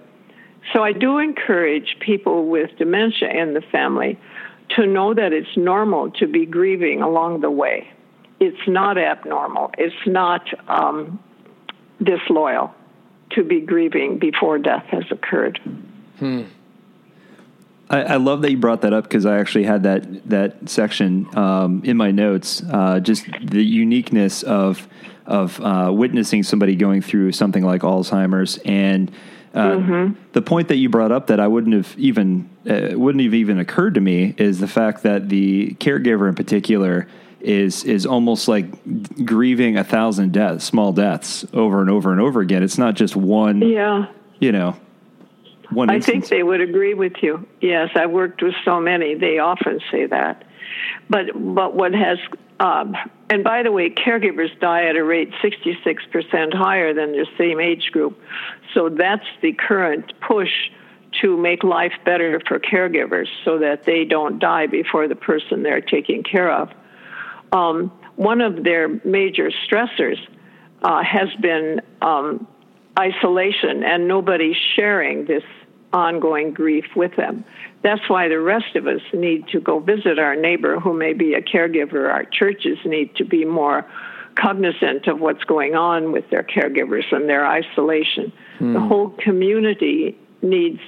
[0.72, 4.18] So I do encourage people with dementia in the family
[4.70, 7.88] to know that it's normal to be grieving along the way.
[8.40, 9.70] It's not abnormal.
[9.78, 11.22] It's not um,
[12.02, 12.74] disloyal
[13.30, 15.58] to be grieving before death has occurred.
[16.18, 16.42] Hmm.
[17.90, 21.28] I, I, love that you brought that up because I actually had that that section
[21.36, 22.62] um, in my notes.
[22.62, 24.88] Uh, just the uniqueness of
[25.26, 29.10] of uh, witnessing somebody going through something like Alzheimer's and
[29.54, 30.14] uh, mm-hmm.
[30.32, 33.60] The point that you brought up that I wouldn't have even uh, wouldn't have even
[33.60, 37.06] occurred to me is the fact that the caregiver in particular
[37.40, 38.66] is is almost like
[39.24, 42.64] grieving a thousand deaths, small deaths, over and over and over again.
[42.64, 43.62] It's not just one.
[43.62, 44.06] Yeah.
[44.40, 44.76] You know.
[45.70, 45.88] One.
[45.88, 47.46] I think they would agree with you.
[47.60, 49.14] Yes, I've worked with so many.
[49.14, 50.44] They often say that.
[51.08, 52.18] But but what has
[52.60, 52.96] um,
[53.28, 57.90] and by the way, caregivers die at a rate 66% higher than their same age
[57.90, 58.18] group.
[58.72, 60.50] So that's the current push
[61.20, 65.80] to make life better for caregivers so that they don't die before the person they're
[65.80, 66.70] taking care of.
[67.52, 70.18] Um, one of their major stressors
[70.82, 72.46] uh, has been um,
[72.98, 75.44] isolation and nobody sharing this
[75.94, 77.44] ongoing grief with them.
[77.82, 81.34] That's why the rest of us need to go visit our neighbor who may be
[81.34, 82.10] a caregiver.
[82.12, 83.86] Our churches need to be more
[84.34, 88.32] cognizant of what's going on with their caregivers and their isolation.
[88.58, 88.72] Hmm.
[88.74, 90.80] The whole community needs,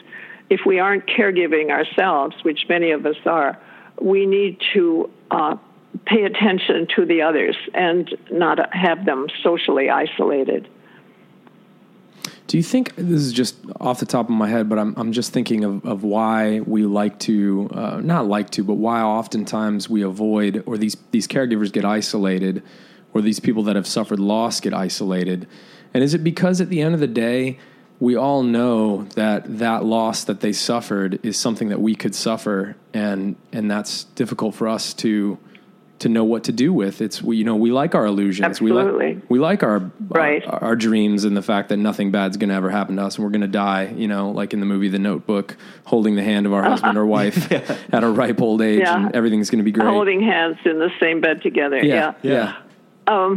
[0.50, 3.58] if we aren't caregiving ourselves, which many of us are,
[4.00, 5.56] we need to uh,
[6.06, 10.68] pay attention to the others and not have them socially isolated.
[12.46, 15.12] Do you think this is just off the top of my head, but I'm I'm
[15.12, 19.90] just thinking of, of why we like to uh, not like to, but why oftentimes
[19.90, 22.62] we avoid or these these caregivers get isolated,
[23.12, 25.48] or these people that have suffered loss get isolated,
[25.92, 27.58] and is it because at the end of the day
[27.98, 32.76] we all know that that loss that they suffered is something that we could suffer,
[32.94, 35.38] and and that's difficult for us to
[36.00, 37.00] to know what to do with.
[37.00, 38.60] It's we you know we like our illusions.
[38.60, 39.14] We Absolutely.
[39.14, 40.46] like we like our Right.
[40.46, 43.16] our, our dreams and the fact that nothing bad's going to ever happen to us
[43.16, 43.92] and we're going to die.
[43.96, 47.06] You know, like in the movie The Notebook, holding the hand of our husband or
[47.18, 49.06] wife at a ripe old age, Yeah.
[49.06, 49.88] and everything's going to be great.
[49.88, 51.78] Holding hands in the same bed together.
[51.82, 52.56] yeah, Yeah.
[53.08, 53.36] yeah,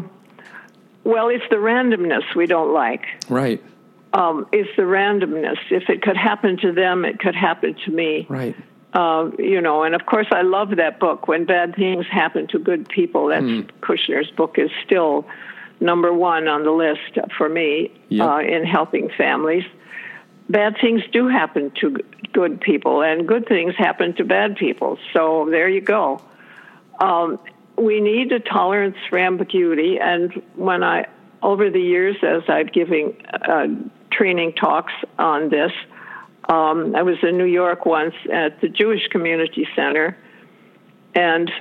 [1.04, 3.06] Well, it's the randomness we don't like.
[3.30, 3.64] right,
[4.12, 5.58] Um, it's the randomness.
[5.72, 8.26] If it could happen to them, it could happen to me.
[8.30, 8.56] right.
[8.94, 11.28] Uh, you know, and of course, I love that book.
[11.28, 13.62] When bad things happen to good people, that's Hmm.
[13.82, 15.26] Kushner's book is still
[15.80, 18.28] number one on the list for me Yep.
[18.28, 19.64] uh, in helping families.
[20.50, 21.98] Bad things do happen to
[22.34, 24.98] good people, and good things happen to bad people.
[25.14, 26.20] So there you go.
[27.00, 27.38] Um,
[27.78, 31.06] we need a tolerance for ambiguity, and when I,
[31.44, 33.16] over the years, as I've given
[33.48, 33.68] uh,
[34.12, 35.72] training talks on this,
[36.50, 40.18] um, I was in New York once at the Jewish Community Center,
[41.14, 41.52] and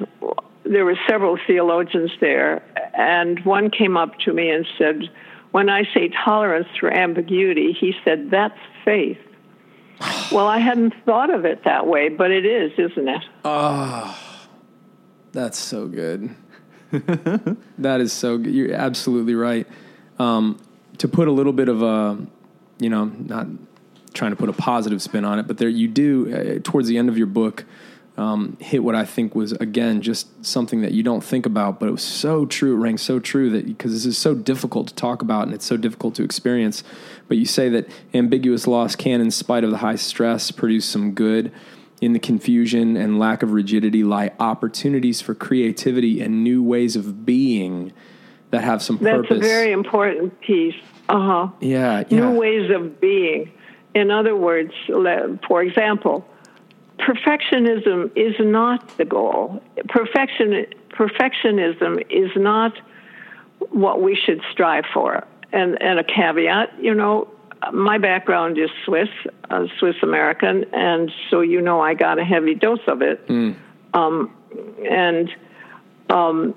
[0.65, 2.63] there were several theologians there,
[2.95, 5.11] and one came up to me and said,
[5.51, 9.19] "When I say tolerance for ambiguity," he said, "That's faith."
[10.33, 13.23] well, I hadn't thought of it that way, but it is, isn't it?
[15.33, 16.35] That's so good.
[16.91, 18.55] that is so good.
[18.55, 19.67] You're absolutely right.
[20.19, 20.59] Um,
[20.97, 22.19] to put a little bit of a,
[22.79, 23.47] you know, not
[24.19, 26.99] trying to put a positive spin on it, but there you do uh, towards the
[26.99, 27.65] end of your book
[28.19, 31.89] um, hit what I think was again just something that you don't think about, but
[31.89, 32.75] it was so true.
[32.75, 35.65] It rang so true that because this is so difficult to talk about and it's
[35.65, 36.83] so difficult to experience.
[37.29, 41.13] But you say that ambiguous loss can, in spite of the high stress, produce some
[41.13, 41.53] good.
[42.01, 47.27] In the confusion and lack of rigidity lie opportunities for creativity and new ways of
[47.27, 47.93] being
[48.51, 49.39] that have some That's purpose.
[49.39, 50.77] a very important piece.
[51.09, 51.49] Uh huh.
[51.61, 52.21] yeah, yeah.
[52.21, 53.51] New ways of being.
[53.99, 54.73] In other words,
[55.47, 56.25] for example,
[56.99, 59.63] perfectionism is not the goal.
[59.89, 62.79] Perfection, perfectionism is not
[63.71, 65.27] what we should strive for.
[65.53, 67.29] And, and a caveat, you know,
[67.73, 69.09] my background is Swiss,
[69.51, 73.21] uh, Swiss American, and so you know I got a heavy dose of it.
[73.95, 74.33] Um,
[74.89, 75.29] and
[76.09, 76.55] um,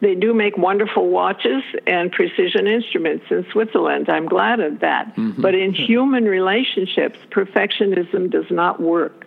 [0.00, 4.08] they do make wonderful watches and precision instruments in Switzerland.
[4.08, 5.14] I'm glad of that.
[5.16, 5.42] Mm-hmm.
[5.42, 9.26] But in human relationships, perfectionism does not work.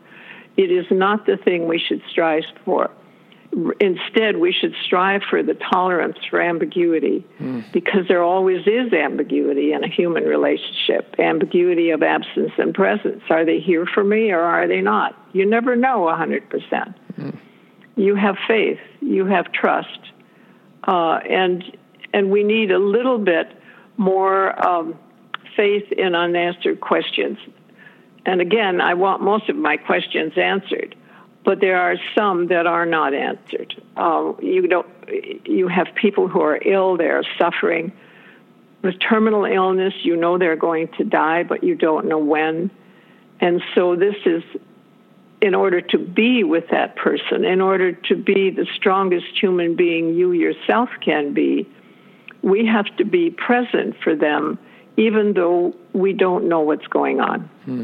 [0.56, 2.90] It is not the thing we should strive for.
[3.82, 7.70] Instead, we should strive for the tolerance for ambiguity mm.
[7.74, 13.22] because there always is ambiguity in a human relationship ambiguity of absence and presence.
[13.30, 15.18] Are they here for me or are they not?
[15.34, 16.50] You never know 100%.
[17.18, 17.38] Mm.
[17.98, 20.11] You have faith, you have trust,
[20.84, 21.64] uh, and
[22.14, 23.48] and we need a little bit
[23.98, 24.98] more um,
[25.56, 27.38] faith in unanswered questions.
[28.26, 30.96] And again, I want most of my questions answered,
[31.44, 33.82] but there are some that are not answered.
[33.96, 34.88] Uh, you don't.
[35.46, 37.92] You have people who are ill; they are suffering
[38.84, 39.94] with terminal illness.
[40.04, 42.70] You know they're going to die, but you don't know when.
[43.40, 44.44] And so this is
[45.42, 50.14] in order to be with that person, in order to be the strongest human being
[50.14, 51.68] you yourself can be,
[52.44, 54.60] we have to be present for them,
[54.98, 57.42] even though we don't know what's going on.
[57.66, 57.84] Hmm.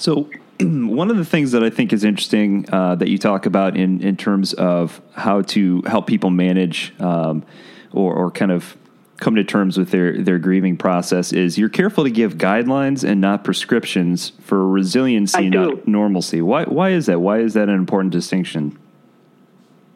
[0.00, 0.30] So,
[0.60, 4.00] one of the things that I think is interesting uh, that you talk about in,
[4.00, 7.44] in terms of how to help people manage um,
[7.92, 8.78] or, or kind of
[9.18, 13.20] come to terms with their, their grieving process is you're careful to give guidelines and
[13.20, 16.40] not prescriptions for resiliency, not normalcy.
[16.40, 17.20] Why, why is that?
[17.20, 18.78] Why is that an important distinction?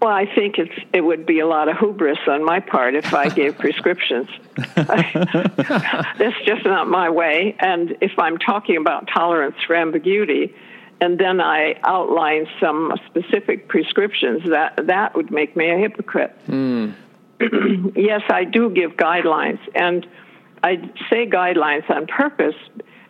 [0.05, 3.15] Well, I think it's it would be a lot of hubris on my part if
[3.15, 4.29] I gave prescriptions.
[4.77, 7.57] That's just not my way.
[7.59, 10.55] And if I'm talking about tolerance for ambiguity,
[11.01, 16.37] and then I outline some specific prescriptions, that that would make me a hypocrite.
[16.45, 16.91] Hmm.
[17.97, 20.07] yes, I do give guidelines, and
[20.63, 22.57] I say guidelines on purpose,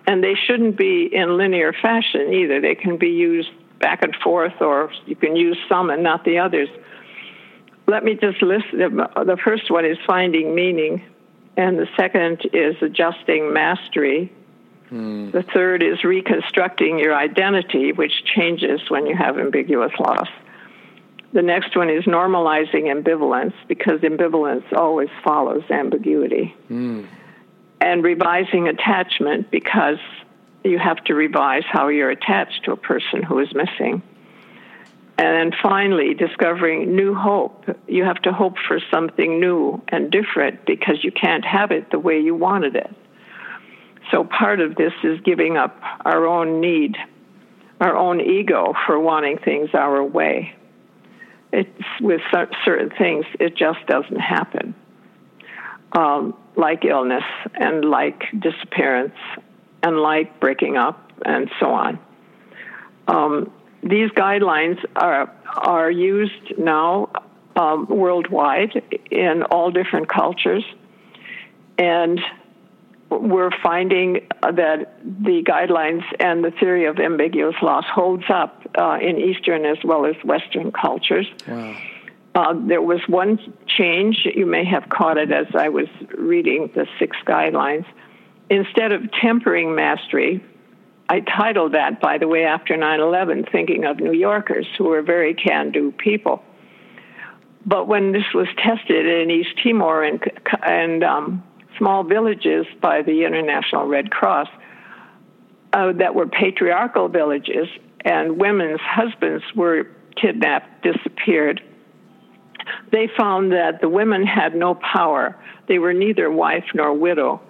[0.06, 2.60] and they shouldn't be in linear fashion either.
[2.60, 6.38] They can be used back and forth, or you can use some and not the
[6.38, 6.68] others.
[7.86, 8.96] Let me just list them.
[8.96, 11.02] The first one is finding meaning,
[11.56, 14.32] and the second is adjusting mastery.
[14.88, 15.30] Hmm.
[15.30, 20.28] The third is reconstructing your identity, which changes when you have ambiguous loss.
[21.32, 26.54] The next one is normalizing ambivalence because ambivalence always follows ambiguity.
[26.68, 27.04] Hmm.
[27.80, 29.98] And revising attachment because
[30.64, 34.02] you have to revise how you're attached to a person who is missing.
[35.16, 37.64] And then finally, discovering new hope.
[37.86, 42.00] You have to hope for something new and different because you can't have it the
[42.00, 42.90] way you wanted it.
[44.10, 46.96] So part of this is giving up our own need,
[47.80, 50.56] our own ego for wanting things our way.
[51.52, 52.20] It's with
[52.64, 54.74] certain things, it just doesn't happen.
[55.92, 57.22] Um, like illness
[57.54, 59.14] and like disappearance
[59.84, 61.98] and like breaking up and so on.
[63.06, 67.10] Um, these guidelines are are used now
[67.54, 70.64] um, worldwide in all different cultures,
[71.78, 72.18] and
[73.10, 79.18] we're finding that the guidelines and the theory of ambiguous loss holds up uh, in
[79.18, 81.26] Eastern as well as Western cultures.
[81.46, 81.76] Wow.
[82.34, 85.86] Uh, there was one change, you may have caught it as I was
[86.18, 87.86] reading the six guidelines.
[88.50, 90.44] Instead of tempering mastery,
[91.08, 95.02] I titled that, by the way, after 9 11, thinking of New Yorkers who were
[95.02, 96.42] very can do people.
[97.66, 100.22] But when this was tested in East Timor and,
[100.62, 101.42] and um,
[101.78, 104.48] small villages by the International Red Cross
[105.72, 107.68] uh, that were patriarchal villages,
[108.04, 109.88] and women's husbands were
[110.20, 111.62] kidnapped, disappeared,
[112.92, 115.36] they found that the women had no power.
[115.68, 117.40] They were neither wife nor widow.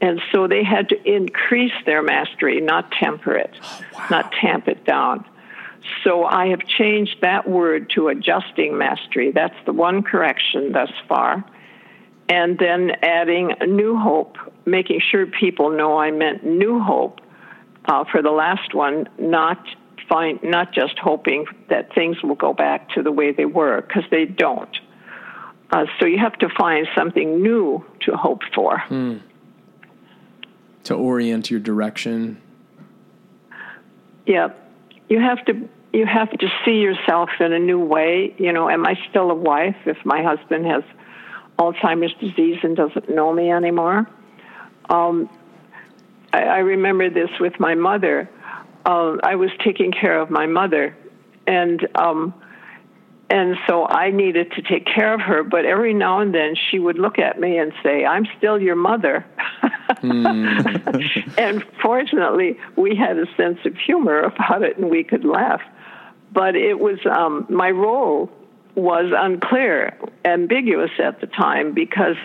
[0.00, 4.06] And so they had to increase their mastery, not temper it, oh, wow.
[4.10, 5.24] not tamp it down.
[6.04, 9.32] So I have changed that word to adjusting mastery.
[9.32, 11.44] That's the one correction thus far.
[12.28, 14.36] And then adding new hope,
[14.66, 17.20] making sure people know I meant new hope
[17.86, 19.58] uh, for the last one, not
[20.08, 24.04] find not just hoping that things will go back to the way they were because
[24.10, 24.76] they don't.
[25.70, 28.78] Uh, so you have to find something new to hope for.
[28.78, 29.18] Hmm.
[30.88, 32.40] To orient your direction.
[34.26, 34.48] Yeah,
[35.08, 38.34] you have to you have to see yourself in a new way.
[38.36, 40.82] You know, am I still a wife if my husband has
[41.58, 44.06] Alzheimer's disease and doesn't know me anymore?
[44.90, 45.30] Um,
[46.32, 48.30] I, I remember this with my mother
[48.88, 50.96] uh, I was taking care of my mother,
[51.46, 52.32] and um,
[53.28, 55.42] and so I needed to take care of her.
[55.42, 58.76] But every now and then she would look at me and say, "I'm still your
[58.76, 59.26] mother."
[59.88, 61.34] mm.
[61.38, 65.62] and fortunately, we had a sense of humor about it, and we could laugh.
[66.32, 68.30] But it was um, my role
[68.74, 72.16] was unclear, ambiguous at the time because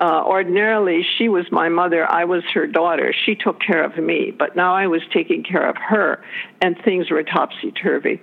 [0.00, 3.12] uh, ordinarily, she was my mother, I was her daughter.
[3.26, 6.22] She took care of me, but now I was taking care of her,
[6.62, 8.20] and things were topsy turvy.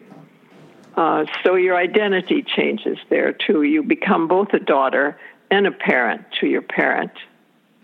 [0.95, 3.61] Uh, so your identity changes there too.
[3.61, 5.19] You become both a daughter
[5.51, 7.11] and a parent to your parent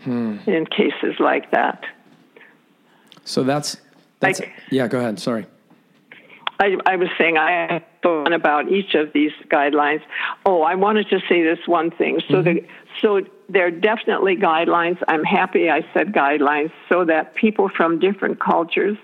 [0.04, 0.38] hmm.
[0.47, 1.84] in cases like that.
[3.26, 3.78] So that's
[4.20, 4.88] that's I, yeah.
[4.88, 5.20] Go ahead.
[5.20, 5.45] Sorry.
[6.60, 10.01] I, I was saying I thought about each of these guidelines.
[10.45, 12.22] Oh, I wanted to say this one thing.
[12.30, 12.43] So mm-hmm.
[12.43, 12.68] the
[13.01, 14.97] so they're definitely guidelines.
[15.08, 18.97] I'm happy I said guidelines so that people from different cultures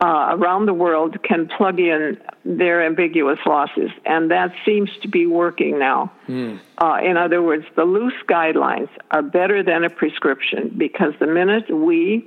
[0.00, 5.26] uh, around the world can plug in their ambiguous losses, and that seems to be
[5.26, 6.12] working now.
[6.28, 6.60] Mm.
[6.76, 11.74] Uh, in other words, the loose guidelines are better than a prescription because the minute
[11.74, 12.26] we,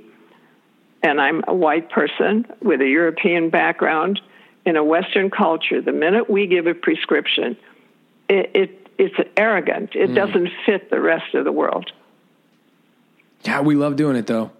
[1.02, 4.20] and I'm a white person with a European background
[4.66, 7.56] in a Western culture, the minute we give a prescription,
[8.28, 9.94] it, it it's arrogant.
[9.94, 10.14] It mm.
[10.14, 11.90] doesn't fit the rest of the world.
[13.44, 14.50] Yeah, we love doing it though.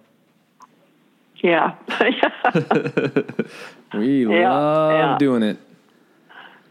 [1.43, 1.75] Yeah.
[3.93, 5.17] we yeah, love yeah.
[5.17, 5.57] doing it.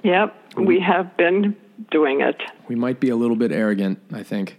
[0.02, 1.56] Yep, we have been
[1.90, 2.40] doing it.
[2.68, 4.58] We might be a little bit arrogant, I think.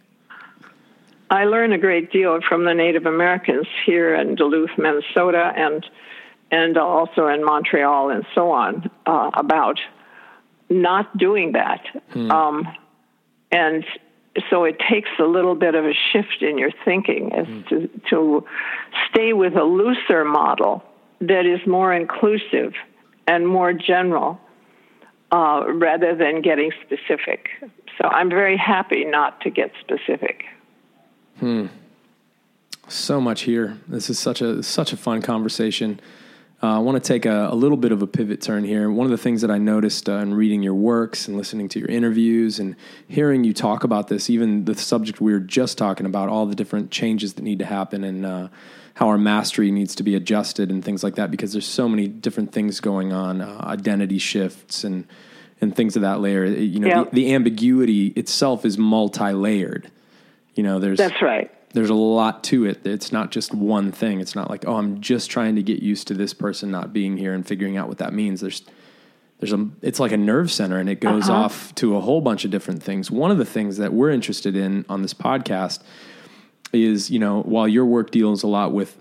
[1.30, 5.86] I learn a great deal from the Native Americans here in Duluth, Minnesota, and
[6.52, 9.80] and also in Montreal and so on uh, about
[10.70, 11.82] not doing that.
[12.10, 12.30] Hmm.
[12.30, 12.68] Um,
[13.52, 13.86] and
[14.50, 17.68] so it takes a little bit of a shift in your thinking as mm.
[17.70, 18.46] to, to
[19.10, 20.84] stay with a looser model
[21.20, 22.74] that is more inclusive
[23.28, 24.40] and more general.
[25.32, 27.50] uh, rather than getting specific.
[27.98, 30.46] So I'm very happy not to get specific.
[31.40, 31.68] Hmm.
[32.88, 33.78] So much here.
[33.88, 36.00] This is such a such a fun conversation.
[36.64, 38.92] Uh, I want to take a, a little bit of a pivot turn here.
[38.92, 41.80] One of the things that I noticed uh, in reading your works and listening to
[41.80, 42.76] your interviews and
[43.08, 46.56] hearing you talk about this, even the subject we were just talking about, all the
[46.56, 48.48] different changes that need to happen and uh,
[48.94, 52.08] how our mastery needs to be adjusted and things like that, because there's so many
[52.08, 55.08] different things going on, uh, identity shifts and
[55.62, 56.44] and things of that layer.
[56.44, 57.04] You know, Yeah.
[57.04, 59.92] the, the ambiguity itself is multi-layered.
[60.56, 61.52] You know, there's That's right.
[61.74, 62.86] There's a lot to it.
[62.86, 64.20] It's not just one thing.
[64.20, 67.18] It's not like, oh, I'm just trying to get used to this person not being
[67.18, 68.42] here and figuring out what that means.
[68.42, 68.64] There's
[69.40, 72.46] there's a it's like a nerve center and it goes off to a whole bunch
[72.46, 73.10] of different things.
[73.10, 75.80] One of the things that we're interested in on this podcast
[76.74, 78.98] is, you know, while your work deals a lot with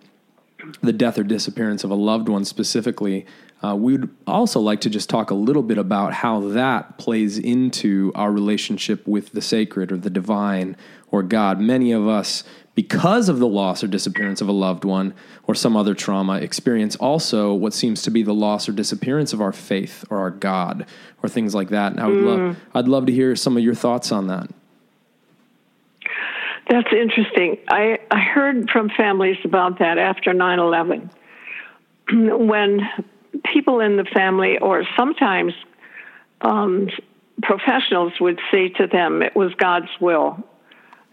[0.81, 3.27] the death or disappearance of a loved one specifically,
[3.63, 7.39] uh, we would also like to just talk a little bit about how that plays
[7.39, 10.77] into our relationship with the sacred or the divine
[11.11, 11.61] or God.
[11.61, 12.45] Many of us,
[12.75, 15.13] because of the loss or disappearance of a loved one
[15.45, 19.41] or some other trauma, experience also what seems to be the loss or disappearance of
[19.41, 20.87] our faith or our God
[21.23, 21.93] or things like that.
[21.93, 24.51] And I would love, I'd love to hear some of your thoughts on that.
[26.69, 27.59] That's interesting.
[27.69, 31.11] I, I heard from families about that after 9 11.
[32.13, 32.81] when
[33.45, 35.53] people in the family, or sometimes
[36.43, 36.89] um,
[37.43, 40.45] professionals, would say to them, it was God's will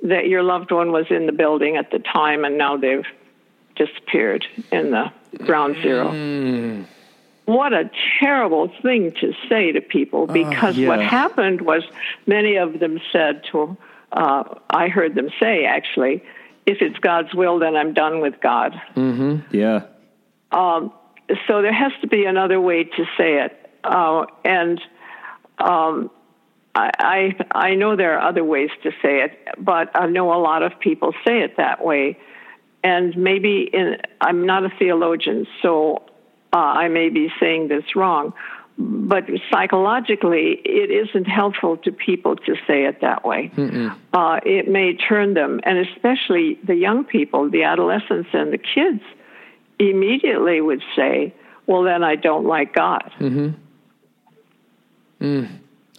[0.09, 3.05] that your loved one was in the building at the time and now they've
[3.75, 5.11] disappeared in the
[5.45, 6.11] ground zero.
[7.45, 7.89] What a
[8.19, 11.09] terrible thing to say to people because what yeah.
[11.09, 11.83] happened was
[12.25, 13.77] many of them said to,
[14.11, 16.23] uh, I heard them say actually,
[16.65, 18.73] if it's God's will, then I'm done with God.
[19.51, 19.85] Yeah.
[21.47, 24.81] so there has to be another way to say it, uh, and
[25.57, 26.11] um,
[26.77, 30.37] I, I I know there are other ways to say it, but I know a
[30.39, 32.19] lot of people say it that way,
[32.83, 36.03] and maybe in I'm not a theologian, so
[36.53, 38.33] uh, I may be saying this wrong,
[38.77, 43.51] but psychologically, it isn't helpful to people to say it that way.
[44.13, 49.01] Uh, it may turn them, and especially the young people, the adolescents, and the kids
[49.79, 51.33] immediately would say,
[51.65, 53.11] Well, then I don't like God.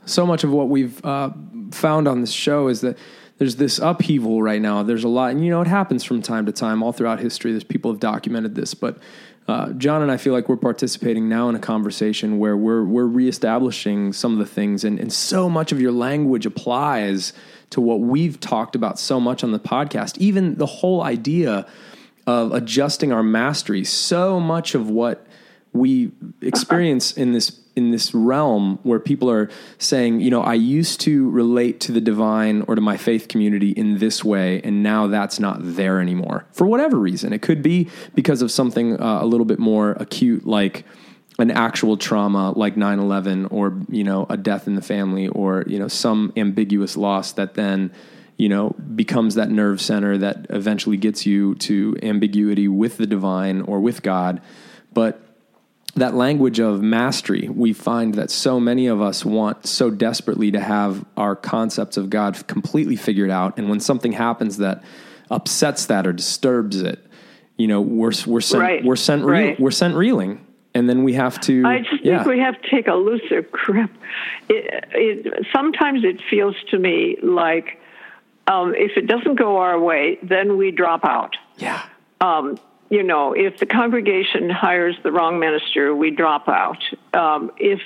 [0.08, 1.30] So much of what we've uh,
[1.70, 2.98] found on this show is that
[3.38, 4.82] there's this upheaval right now.
[4.82, 7.52] There's a lot, and you know, it happens from time to time all throughout history.
[7.52, 8.98] There's people have documented this, but
[9.46, 13.06] uh, John and I feel like we're participating now in a conversation where we're we're
[13.06, 17.32] reestablishing some of the things, and and so much of your language applies
[17.70, 20.18] to what we've talked about so much on the podcast.
[20.18, 21.66] Even the whole idea
[22.26, 23.84] of adjusting our mastery.
[23.84, 25.26] So much of what
[25.72, 26.10] we
[26.42, 29.48] experience in this in this realm where people are
[29.78, 33.70] saying, you know, I used to relate to the divine or to my faith community
[33.70, 37.32] in this way, and now that's not there anymore for whatever reason.
[37.32, 40.84] It could be because of something uh, a little bit more acute, like
[41.38, 45.78] an actual trauma like 9-11 or you know a death in the family or you
[45.78, 47.92] know some ambiguous loss that then
[48.36, 53.60] you know becomes that nerve center that eventually gets you to ambiguity with the divine
[53.62, 54.42] or with god
[54.92, 55.27] but
[55.98, 60.60] that language of mastery we find that so many of us want so desperately to
[60.60, 64.82] have our concepts of god completely figured out and when something happens that
[65.30, 67.04] upsets that or disturbs it
[67.56, 69.58] you know we're we're sent Right, we're sent right.
[69.60, 70.44] we're sent reeling
[70.74, 73.42] and then we have to I just yeah think we have to take a looser
[73.42, 73.90] grip.
[74.48, 77.80] It, it, sometimes it feels to me like
[78.46, 81.36] um, if it doesn't go our way, then we drop out.
[81.56, 81.82] yeah
[82.20, 82.58] um,
[82.90, 86.82] you know, if the congregation hires the wrong minister, we drop out.
[87.14, 87.80] Um, if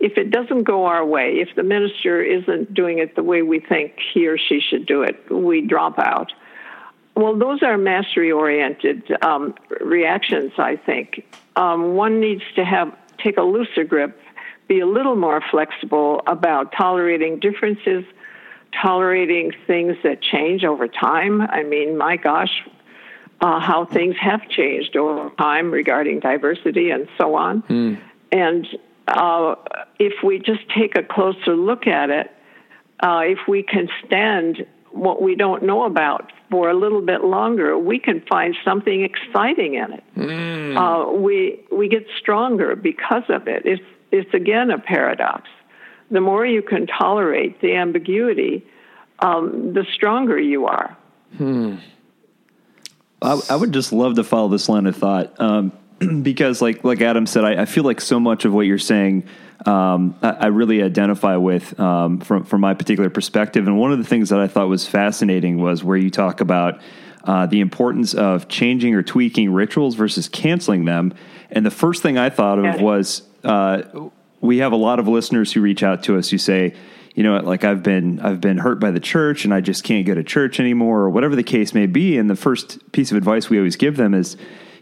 [0.00, 3.60] if it doesn't go our way, if the minister isn't doing it the way we
[3.60, 6.32] think he or she should do it, we drop out.
[7.16, 11.24] Well, those are mastery oriented um, reactions, I think.
[11.54, 14.20] Um, one needs to have take a looser grip,
[14.68, 18.04] be a little more flexible about tolerating differences,
[18.82, 21.40] tolerating things that change over time.
[21.40, 22.50] I mean, my gosh,
[23.44, 27.62] uh, how things have changed over time regarding diversity and so on.
[28.32, 28.66] And
[29.06, 29.56] uh,
[29.98, 32.30] if we just take a closer look at it,
[33.00, 37.76] uh, if we can stand what we don't know about for a little bit longer,
[37.76, 40.04] we can find something exciting in it.
[40.78, 43.66] Uh, we we get stronger because of it.
[43.66, 45.50] It's it's again a paradox.
[46.10, 48.64] The more you can tolerate the ambiguity,
[49.18, 50.96] um, the stronger you are.
[53.22, 55.72] I, I would just love to follow this line of thought um,
[56.22, 59.26] because, like like Adam said, I, I feel like so much of what you're saying
[59.66, 63.66] um, I, I really identify with um, from from my particular perspective.
[63.66, 66.80] And one of the things that I thought was fascinating was where you talk about
[67.24, 71.14] uh, the importance of changing or tweaking rituals versus canceling them.
[71.50, 73.82] And the first thing I thought of was uh,
[74.40, 76.74] we have a lot of listeners who reach out to us who say,
[77.14, 79.84] you know, what, like I've been I've been hurt by the church and I just
[79.84, 82.18] can't go to church anymore, or whatever the case may be.
[82.18, 84.36] And the first piece of advice we always give them is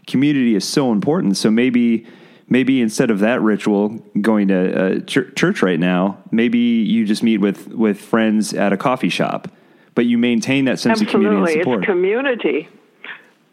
[0.07, 1.37] community is so important.
[1.37, 2.07] So maybe
[2.49, 7.21] maybe instead of that ritual going to uh, ch- church right now, maybe you just
[7.21, 9.47] meet with with friends at a coffee shop,
[9.93, 11.79] but you maintain that sense of community and support.
[11.79, 12.67] it's community.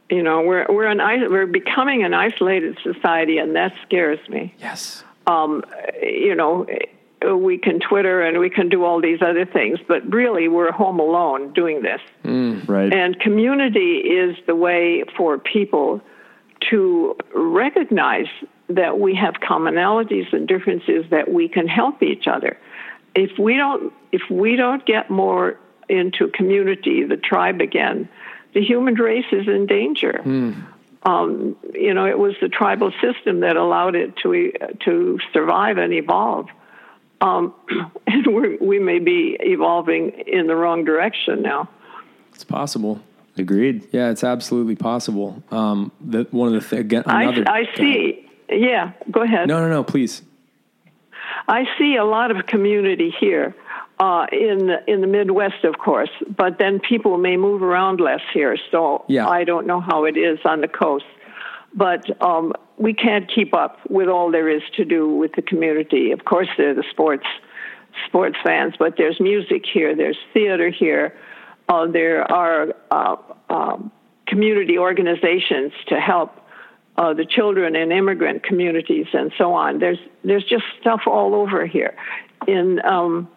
[0.08, 0.98] You know, we're we're an
[1.30, 4.54] we're becoming an isolated society, and that scares me.
[4.58, 5.04] Yes.
[6.02, 6.66] You know,
[7.26, 10.72] Uh, we can Twitter and we can do all these other things, but really, we're
[10.72, 12.00] home alone doing this.
[12.24, 12.92] Mm, right?
[12.92, 16.00] And community is the way for people
[16.70, 18.26] to recognize
[18.68, 22.56] that we have commonalities and differences that we can help each other.
[23.14, 25.58] If we don't if we don't get more
[25.88, 28.08] into community, the tribe again,
[28.54, 30.20] the human race is in danger.
[30.22, 30.52] Hmm.
[31.02, 34.52] Um, you know, it was the tribal system that allowed it to
[34.84, 36.48] to survive and evolve.
[37.20, 37.54] Um,
[38.06, 41.68] and we're, we may be evolving in the wrong direction now.
[42.34, 43.00] It's possible.
[43.36, 43.88] Agreed.
[43.92, 45.42] Yeah, it's absolutely possible.
[45.50, 47.44] Um, the, one of the things again, another.
[47.48, 48.26] I, I see.
[48.48, 49.48] Yeah, go ahead.
[49.48, 49.84] No, no, no.
[49.84, 50.22] Please.
[51.48, 53.54] I see a lot of community here
[53.98, 58.20] uh, in the, in the Midwest, of course, but then people may move around less
[58.32, 58.56] here.
[58.70, 59.28] So Yeah.
[59.28, 61.04] I don't know how it is on the coast,
[61.74, 66.12] but um, we can't keep up with all there is to do with the community.
[66.12, 67.26] Of course, there are the sports
[68.06, 71.16] sports fans, but there's music here, there's theater here,
[71.68, 73.16] uh, there are uh,
[73.48, 73.90] um,
[74.26, 76.32] community organizations to help
[76.96, 79.78] uh, the children in immigrant communities and so on.
[79.78, 81.96] There's there's just stuff all over here,
[82.46, 83.28] in um,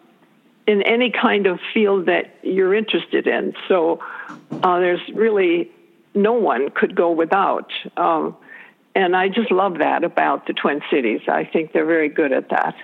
[0.68, 3.54] in any kind of field that you're interested in.
[3.68, 4.00] So
[4.52, 5.72] uh, there's really
[6.16, 7.72] no one could go without.
[7.98, 8.36] Um,
[8.96, 11.22] and I just love that about the Twin Cities.
[11.28, 12.76] I think they're very good at that.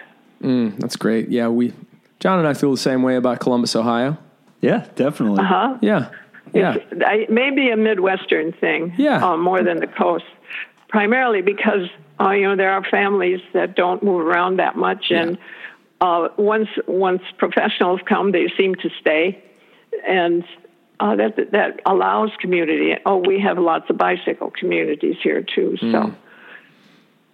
[0.42, 1.30] That's great.
[1.30, 1.74] Yeah, we,
[2.20, 4.18] John and I feel the same way about Columbus, Ohio.
[4.62, 5.40] Yeah, definitely.
[5.42, 5.78] Uh huh?
[5.82, 6.10] Yeah.
[6.54, 6.78] Yeah.
[7.06, 9.24] I, maybe a Midwestern thing, Yeah.
[9.24, 10.26] uh, more than the coast.
[10.88, 11.88] Primarily because
[12.20, 15.38] uh, you know there are families that don't move around that much, and
[16.02, 19.40] uh, once once professionals come, they seem to stay,
[20.08, 20.44] and
[21.00, 22.96] uh, that that allows community.
[23.06, 26.14] Oh, we have lots of bicycle communities here too, so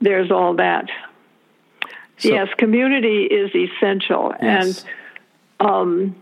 [0.02, 0.86] there's all that.
[2.18, 4.86] So- yes, community is essential, Yes.
[5.60, 6.16] and um,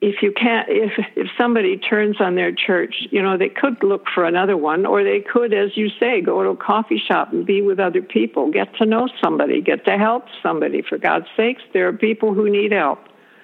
[0.00, 4.04] if you can't if if somebody turns on their church you know they could look
[4.14, 7.46] for another one or they could as you say go to a coffee shop and
[7.46, 11.62] be with other people get to know somebody get to help somebody for god's sakes
[11.72, 12.98] there are people who need help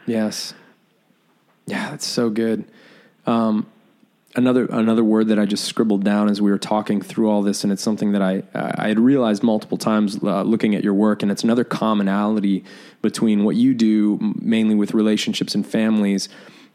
[0.06, 0.52] Yes.
[1.66, 2.64] Yeah, that's so good.
[3.26, 3.66] Um,
[4.36, 7.64] another another word that I just scribbled down as we were talking through all this,
[7.64, 11.22] and it's something that I I had realized multiple times uh, looking at your work,
[11.22, 12.64] and it's another commonality
[13.02, 16.28] between what you do mainly with relationships and families,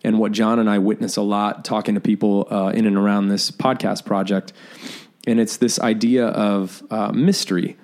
[0.03, 3.29] and what John and I witness a lot talking to people uh, in and around
[3.29, 4.53] this podcast project,
[5.25, 7.77] and it's this idea of uh, mystery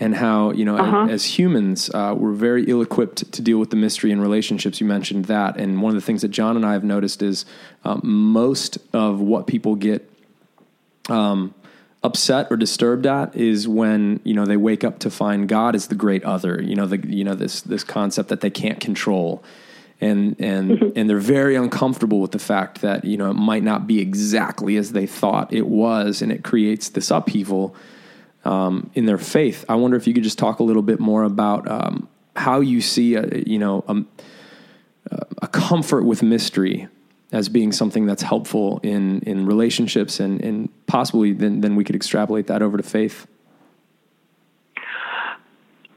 [0.00, 4.10] and how you know as humans uh, we're very ill-equipped to deal with the mystery
[4.10, 4.80] in relationships.
[4.80, 5.58] You mentioned that.
[5.58, 7.44] And one of the things that john and i have noticed is
[7.84, 10.10] um, most of what people get
[11.08, 11.54] um,
[12.02, 15.88] upset or disturbed at is when you know they wake up to find god is
[15.88, 19.44] the great other you know the you know this this concept that they can't control.
[20.02, 23.86] And and and they're very uncomfortable with the fact that you know it might not
[23.86, 26.22] be exactly as they thought it was.
[26.22, 27.76] And it creates this upheaval
[28.44, 29.64] um, in their faith.
[29.68, 32.80] I wonder if you could just talk a little bit more about um, how you
[32.80, 34.08] see, a, you know, um,
[35.42, 36.88] a comfort with mystery
[37.32, 41.96] as being something that's helpful in in relationships, and and possibly then then we could
[41.96, 43.26] extrapolate that over to faith.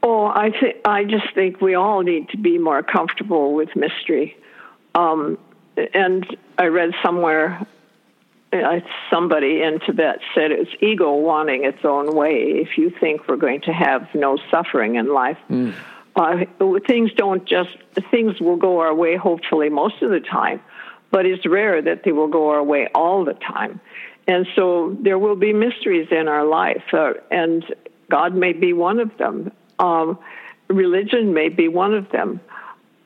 [0.04, 4.36] oh i think i just think we all need to be more comfortable with mystery
[4.94, 5.38] um,
[5.94, 7.66] and i read somewhere
[9.10, 12.34] somebody in Tibet said it's ego wanting its own way.
[12.34, 15.38] If you think we're going to have no suffering in life,
[16.16, 16.44] uh,
[16.86, 17.70] things don't just
[18.10, 19.16] things will go our way.
[19.16, 20.60] Hopefully, most of the time,
[21.10, 23.80] but it's rare that they will go our way all the time.
[24.26, 27.64] And so there will be mysteries in our life, uh, and
[28.10, 29.52] God may be one of them.
[29.78, 30.18] Um,
[30.68, 32.40] religion may be one of them.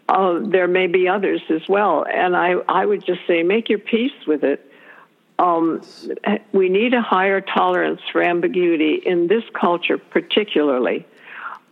[0.09, 2.05] Uh, there may be others as well.
[2.11, 4.68] And I, I would just say, make your peace with it
[5.39, 5.83] um,
[6.53, 11.07] we need a higher tolerance for ambiguity in this culture, particularly.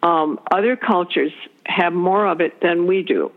[0.03, 1.33] Um, other cultures
[1.65, 3.33] have more of it than we do.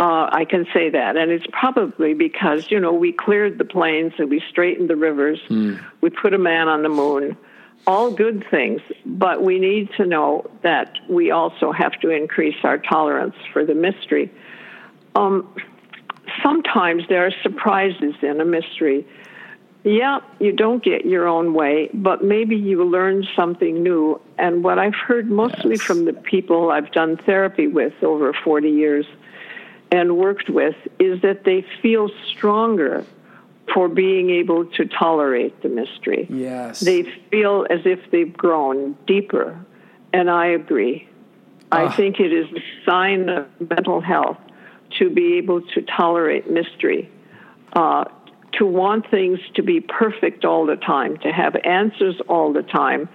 [0.00, 1.16] Uh, I can say that.
[1.16, 5.38] And it's probably because, you know, we cleared the plains and we straightened the rivers.
[6.00, 7.36] We put a man on the moon.
[7.86, 8.80] All good things.
[9.06, 13.74] But we need to know that we also have to increase our tolerance for the
[13.74, 14.32] mystery.
[15.14, 15.54] Um,
[16.42, 19.06] sometimes there are surprises in a mystery.
[19.84, 24.18] Yeah, you don't get your own way, but maybe you learn something new.
[24.38, 25.82] And what I've heard mostly Yes.
[25.82, 29.06] from the people I've done therapy with over 40 years
[29.92, 33.04] and worked with is that they feel stronger
[33.74, 36.26] for being able to tolerate the mystery.
[36.30, 36.80] Yes.
[36.80, 39.54] They feel as if they've grown deeper.
[40.14, 41.06] And I agree.
[41.70, 41.88] I Ah.
[41.90, 44.38] think it is a sign of mental health
[44.98, 47.08] to be able to tolerate mystery,
[47.74, 48.04] uh,
[48.58, 53.08] to want things to be perfect all the time, to have answers all the time,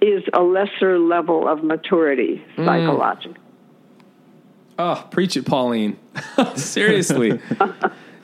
[0.00, 2.64] is a lesser level of maturity Mm.
[2.64, 3.36] psychologically.
[4.78, 5.96] Oh, preach it, Pauline.
[6.56, 7.38] Seriously.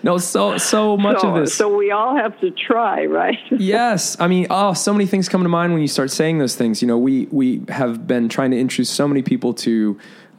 [0.03, 1.55] no, so so much so, of this.
[1.55, 3.39] so we all have to try, right?
[3.53, 6.57] yes, I mean, oh, so many things come to mind when you start saying those
[6.57, 6.81] things.
[6.83, 9.99] You know, we we have been trying to introduce so many people to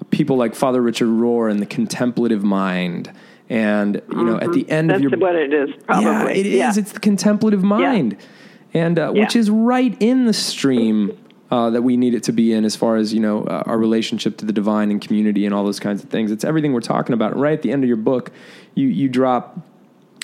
[0.10, 3.12] people like Father Richard Rohr and the contemplative mind,
[3.50, 5.04] and you know, at the end Mm-hmm.
[5.04, 6.06] That's of your what it is, probably.
[6.06, 6.54] yeah, it is.
[6.54, 6.74] Yeah.
[6.78, 8.18] It's the contemplative mind,
[8.74, 11.18] and uh, which is right in the stream
[11.52, 13.78] uh, that we need it to be in, as far as you know, uh, our
[13.80, 16.32] relationship to the divine and community and all those kinds of things.
[16.32, 17.36] It's everything we're talking about.
[17.38, 18.32] Right at the end of your book,
[18.76, 19.60] you you drop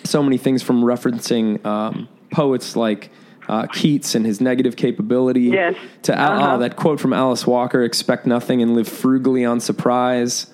[0.03, 3.11] so many things from referencing um, poets like.
[3.47, 5.41] Uh, Keats and his negative capability.
[5.41, 5.75] Yes.
[6.01, 6.55] To Al- Uh-huh.
[6.55, 10.47] oh, that quote from Alice Walker: "Expect nothing and live frugally on surprise."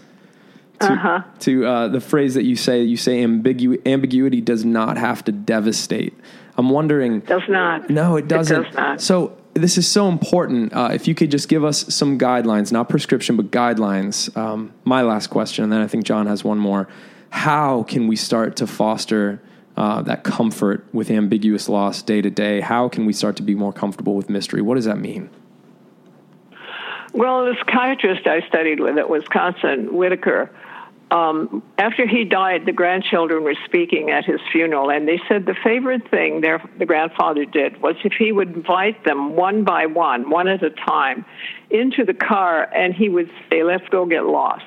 [0.82, 1.21] To, Uh-huh.
[1.39, 5.32] to uh, the phrase that you say, you say ambigu- ambiguity does not have to
[5.32, 6.13] devastate.
[6.57, 7.21] I'm wondering.
[7.21, 7.89] Does not.
[7.89, 8.63] No, it doesn't.
[8.63, 9.01] does not.
[9.01, 10.73] So this is so important.
[10.73, 14.36] Uh, if you could just give us some guidelines, not prescription, but guidelines.
[14.38, 16.88] Um, my last question, and then I think John has one more.
[17.29, 19.41] How can we start to foster
[19.77, 22.59] uh, that comfort with ambiguous loss day to day?
[22.59, 24.61] How can we start to be more comfortable with mystery?
[24.61, 25.29] What does that mean?
[27.13, 30.49] Well, the psychiatrist I studied with at Wisconsin, Whitaker,
[31.12, 35.55] um, after he died, the grandchildren were speaking at his funeral, and they said the
[35.62, 40.30] favorite thing their, the grandfather did was if he would invite them one by one,
[40.30, 41.26] one at a time,
[41.70, 44.64] into the car, and he would say, Let's go get lost.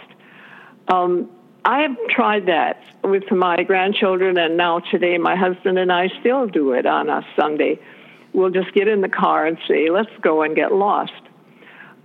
[0.89, 1.31] Um,
[1.65, 6.47] I have tried that with my grandchildren, and now today my husband and I still
[6.47, 7.81] do it on a Sunday.
[8.35, 11.13] We'll just get in the car and say, Let's go and get lost.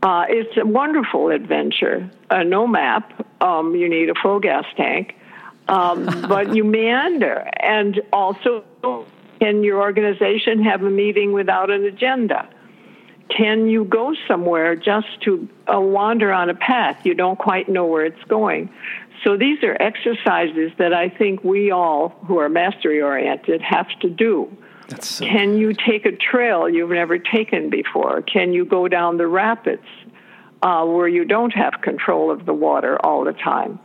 [0.02, 2.10] Uh, it's a wonderful adventure.
[2.30, 3.26] Uh, no map.
[3.42, 5.16] Um, you need a full gas tank,
[5.68, 7.50] um, but you meander.
[7.62, 8.64] And also,
[9.40, 12.50] can your organization have a meeting without an agenda?
[13.30, 17.06] Can you go somewhere just to uh, wander on a path?
[17.06, 18.70] You don't quite know where it's going.
[19.24, 24.10] So these are exercises that I think we all who are mastery oriented have to
[24.10, 24.56] do.
[25.02, 28.24] So Can you take a trail you've never taken before?
[28.24, 29.86] Can you go down the rapids
[30.62, 33.80] uh, where you don't have control of the water all the time?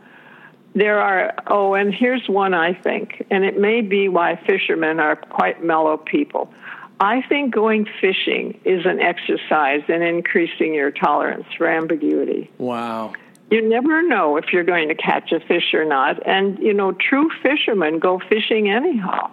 [0.73, 5.15] There are, oh, and here's one I think, and it may be why fishermen are
[5.15, 6.53] quite mellow people.
[6.99, 12.51] I think going fishing is an exercise in increasing your tolerance for ambiguity.
[12.57, 13.13] wow.
[13.51, 16.25] You never know if you're going to catch a fish or not.
[16.27, 19.29] And, you know, true fishermen go fishing anyhow.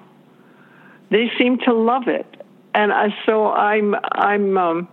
[1.11, 2.27] They seem to love it.
[2.75, 4.89] And I, so I'm, I'm, um,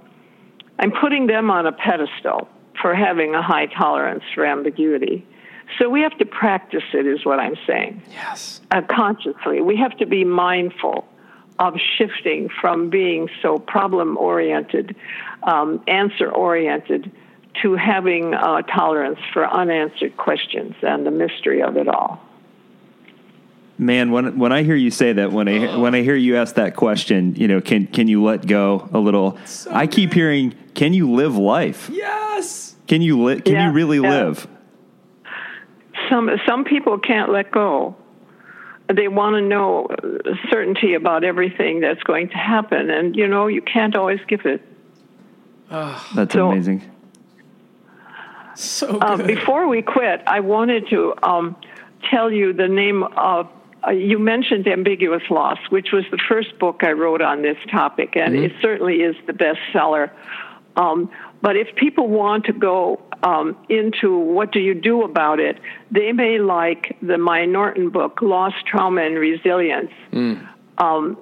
[0.80, 2.48] I'm putting them on a pedestal
[2.82, 5.26] for having a high tolerance for ambiguity.
[5.78, 8.62] So we have to practice it, is what I'm saying, Yes.
[8.72, 9.62] uh, consciously.
[9.62, 11.06] We have to be mindful
[11.60, 14.96] of shifting from being so problem oriented,
[15.44, 17.12] um, answer oriented,
[17.62, 22.22] to having uh, tolerance for unanswered questions and the mystery of it all.
[23.82, 26.56] Man, when when I hear you say that, when I when I hear you ask
[26.56, 29.38] that question, you know, can can you let go a little?
[29.72, 31.90] I keep hearing, can you live life?
[31.90, 32.76] Yes.
[32.88, 34.10] Can you li- Can Yeah, you really yeah.
[34.26, 34.48] live?
[36.10, 37.96] Some some people can't let go.
[38.94, 43.48] They want to know uh, certainty about everything that's going to happen, and you know
[43.48, 44.62] you can't always give it.
[45.70, 46.82] That's So- amazing.
[48.56, 51.56] So Uh, before we quit, I wanted to um,
[52.12, 53.48] tell you the name of.
[53.90, 58.16] Uh, you mentioned ambiguous loss, which was the first book I wrote on this topic,
[58.16, 60.12] and it certainly is the bestseller.
[60.76, 61.10] Um,
[61.42, 65.60] but if people want to go um, into what do you do about it,
[65.90, 69.92] they may like the My Norton book, Loss, Trauma, and Resilience.
[70.78, 71.18] Um,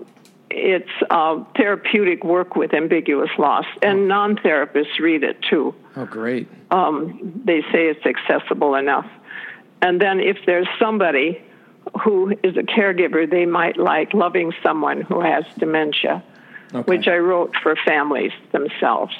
[0.49, 5.73] it's uh, therapeutic work with ambiguous loss, and non therapists read it too.
[5.95, 6.47] Oh, great.
[6.71, 9.09] Um, they say it's accessible enough.
[9.81, 11.41] And then if there's somebody
[12.03, 16.23] who is a caregiver, they might like loving someone who has dementia,
[16.73, 16.97] Okay.
[16.97, 19.13] which I wrote for families themselves.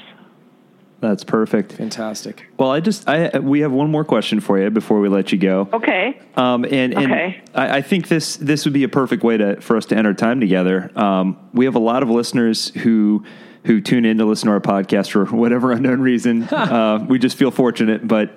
[1.00, 1.74] That's perfect.
[1.74, 2.48] Fantastic.
[2.58, 5.38] Well, I just I we have one more question for you before we let you
[5.38, 5.70] go.
[5.72, 6.20] Okay.
[6.36, 7.42] Um, and and Okay.
[7.54, 10.08] I, I think this this would be a perfect way to for us to end
[10.08, 10.92] our time together.
[10.96, 13.24] Um, we have a lot of listeners who
[13.68, 16.44] who tune in to listen to our podcast for whatever unknown reason.
[16.52, 18.36] uh, we just feel fortunate, but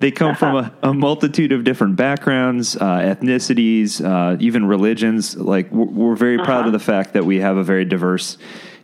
[0.00, 5.36] they come from a, a multitude of different backgrounds, uh, ethnicities, uh, even religions.
[5.36, 8.38] Like we're, we're very proud of the fact that we have a very diverse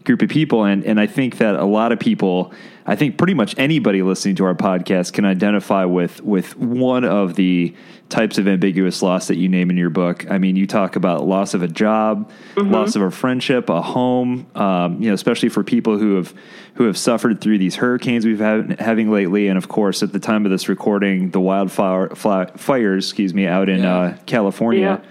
[0.09, 2.53] group of people, and and I think that a lot of people.
[2.91, 7.35] I think pretty much anybody listening to our podcast can identify with with one of
[7.35, 7.75] the
[8.09, 10.25] types of ambiguous loss that you name in your book.
[10.31, 14.47] I mean, you talk about loss of a job, loss of a friendship, a home.
[14.55, 16.33] Um, you know, especially for people who have
[16.77, 20.19] who have suffered through these hurricanes we've had having lately, and of course, at the
[20.21, 23.99] time of this recording, the wildfire fly, fires, excuse me, out in Yeah.
[23.99, 25.03] uh, California.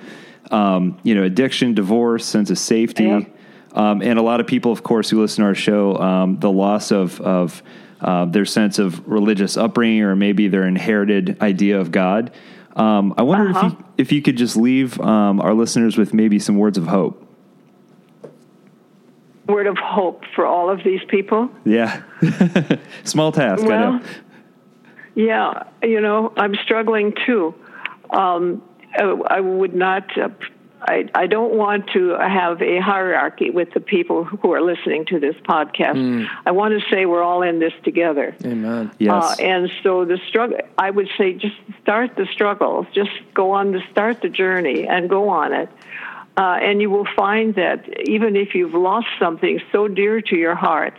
[0.50, 3.04] Um, you know, addiction, divorce, sense of safety.
[3.04, 3.20] Yeah.
[3.78, 6.52] Um, and a lot of people, of course, who listen to our show, um, the
[6.52, 7.62] loss of of
[8.02, 12.32] uh, their sense of religious upbringing or maybe their inherited idea of God.
[12.76, 13.68] Um, I wonder Uh-huh.
[13.68, 16.88] if you if you could just leave um, our listeners with maybe some words of
[16.88, 17.24] hope.
[19.48, 21.50] Word of hope for all of these people.
[21.64, 22.02] Yeah,
[23.06, 23.64] small task.
[23.64, 24.02] I Well, know.
[25.16, 27.54] yeah, you know, I'm struggling too.
[28.10, 28.62] Um,
[28.98, 29.04] I,
[29.38, 30.10] I would not.
[30.82, 35.06] Uh, I, I don't want to have a hierarchy with the people who are listening
[35.08, 36.28] to this podcast.
[36.46, 38.36] I want to say we're all in this together.
[38.44, 38.92] Amen.
[39.00, 39.40] Yes.
[39.40, 42.86] Uh, and so the struggle, I would say, just start the struggle.
[42.94, 45.70] Just go on to start the journey and go on it.
[46.38, 50.54] Uh, and you will find that even if you've lost something so dear to your
[50.56, 50.94] heart,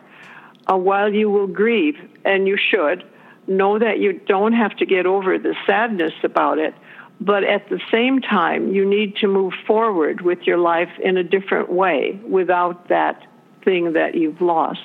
[0.66, 3.04] uh, while you will grieve, and you should,
[3.46, 6.74] know that you don't have to get over the sadness about it.
[7.20, 11.24] But at the same time, you need to move forward with your life in a
[11.24, 13.26] different way without that
[13.64, 14.80] thing that you've lost.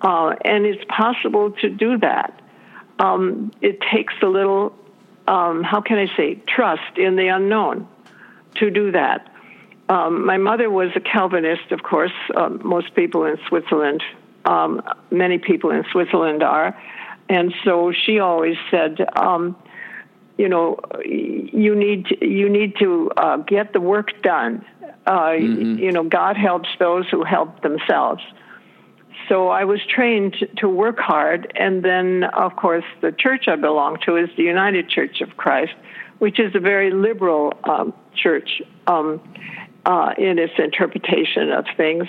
[0.00, 2.40] Uh, and it's possible to do that.
[2.98, 4.74] Um, it takes a little,
[5.28, 7.88] um, how can I say, trust in the unknown
[8.56, 9.30] to do that.
[9.88, 12.12] Um, my mother was a Calvinist, of course.
[12.36, 14.02] Um, most people in Switzerland,
[14.46, 16.78] um, many people in Switzerland are.
[17.28, 19.56] And so she always said, um,
[20.36, 24.64] you know, you need to, you need to uh, get the work done.
[25.06, 28.22] Uh, You know, God helps those who help themselves.
[29.28, 33.98] So I was trained to work hard, and then, of course, the church I belong
[34.06, 35.74] to is the United Church of Christ,
[36.18, 39.20] which is a very liberal um, church um,
[39.86, 42.06] uh, in its interpretation of things,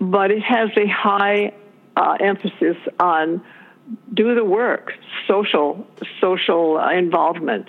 [0.00, 1.52] but it has a high
[1.96, 3.42] uh, emphasis on
[4.12, 4.92] do the work,
[5.28, 5.86] social
[6.20, 7.68] social uh, involvement,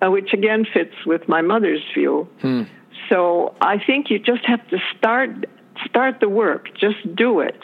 [0.00, 2.28] uh, which again fits with my mother's view.
[3.08, 5.30] So I think you just have to start
[5.86, 6.68] start the work.
[6.78, 7.56] Just do it.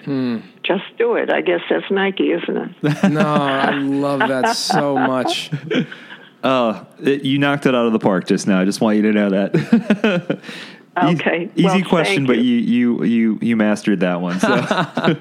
[0.62, 1.31] Just do it.
[1.31, 2.73] I guess that's Nike, isn't it?
[3.11, 5.51] No, I love that so much.
[6.45, 8.61] Oh, it, you knocked it out of the park just now.
[8.61, 10.41] I just want you to know that.
[11.03, 11.49] Okay.
[11.55, 12.55] Easy Well, question, thank but you.
[12.57, 14.41] you you you you mastered that one.
[14.41, 15.16] So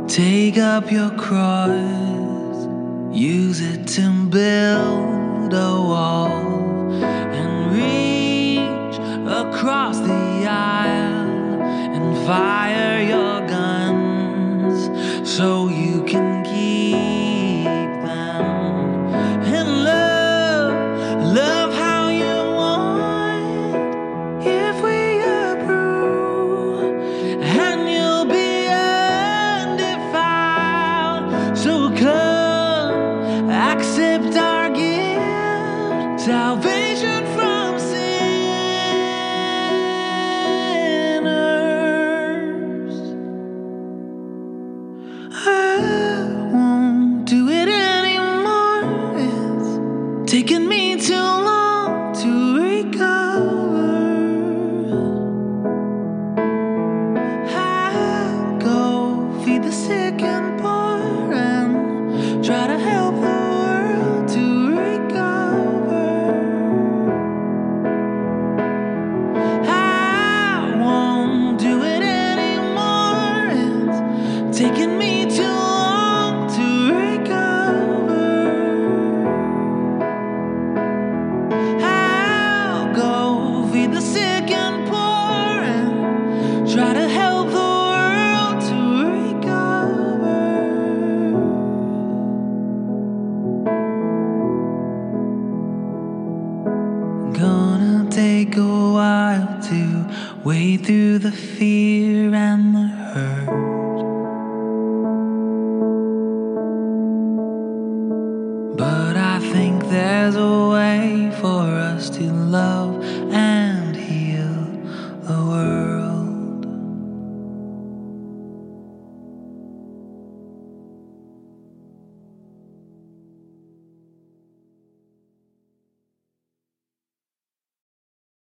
[0.08, 2.66] Take up your cross,
[3.12, 8.96] use it to build a wall and reach
[9.28, 16.37] across the aisle and fire your guns so you can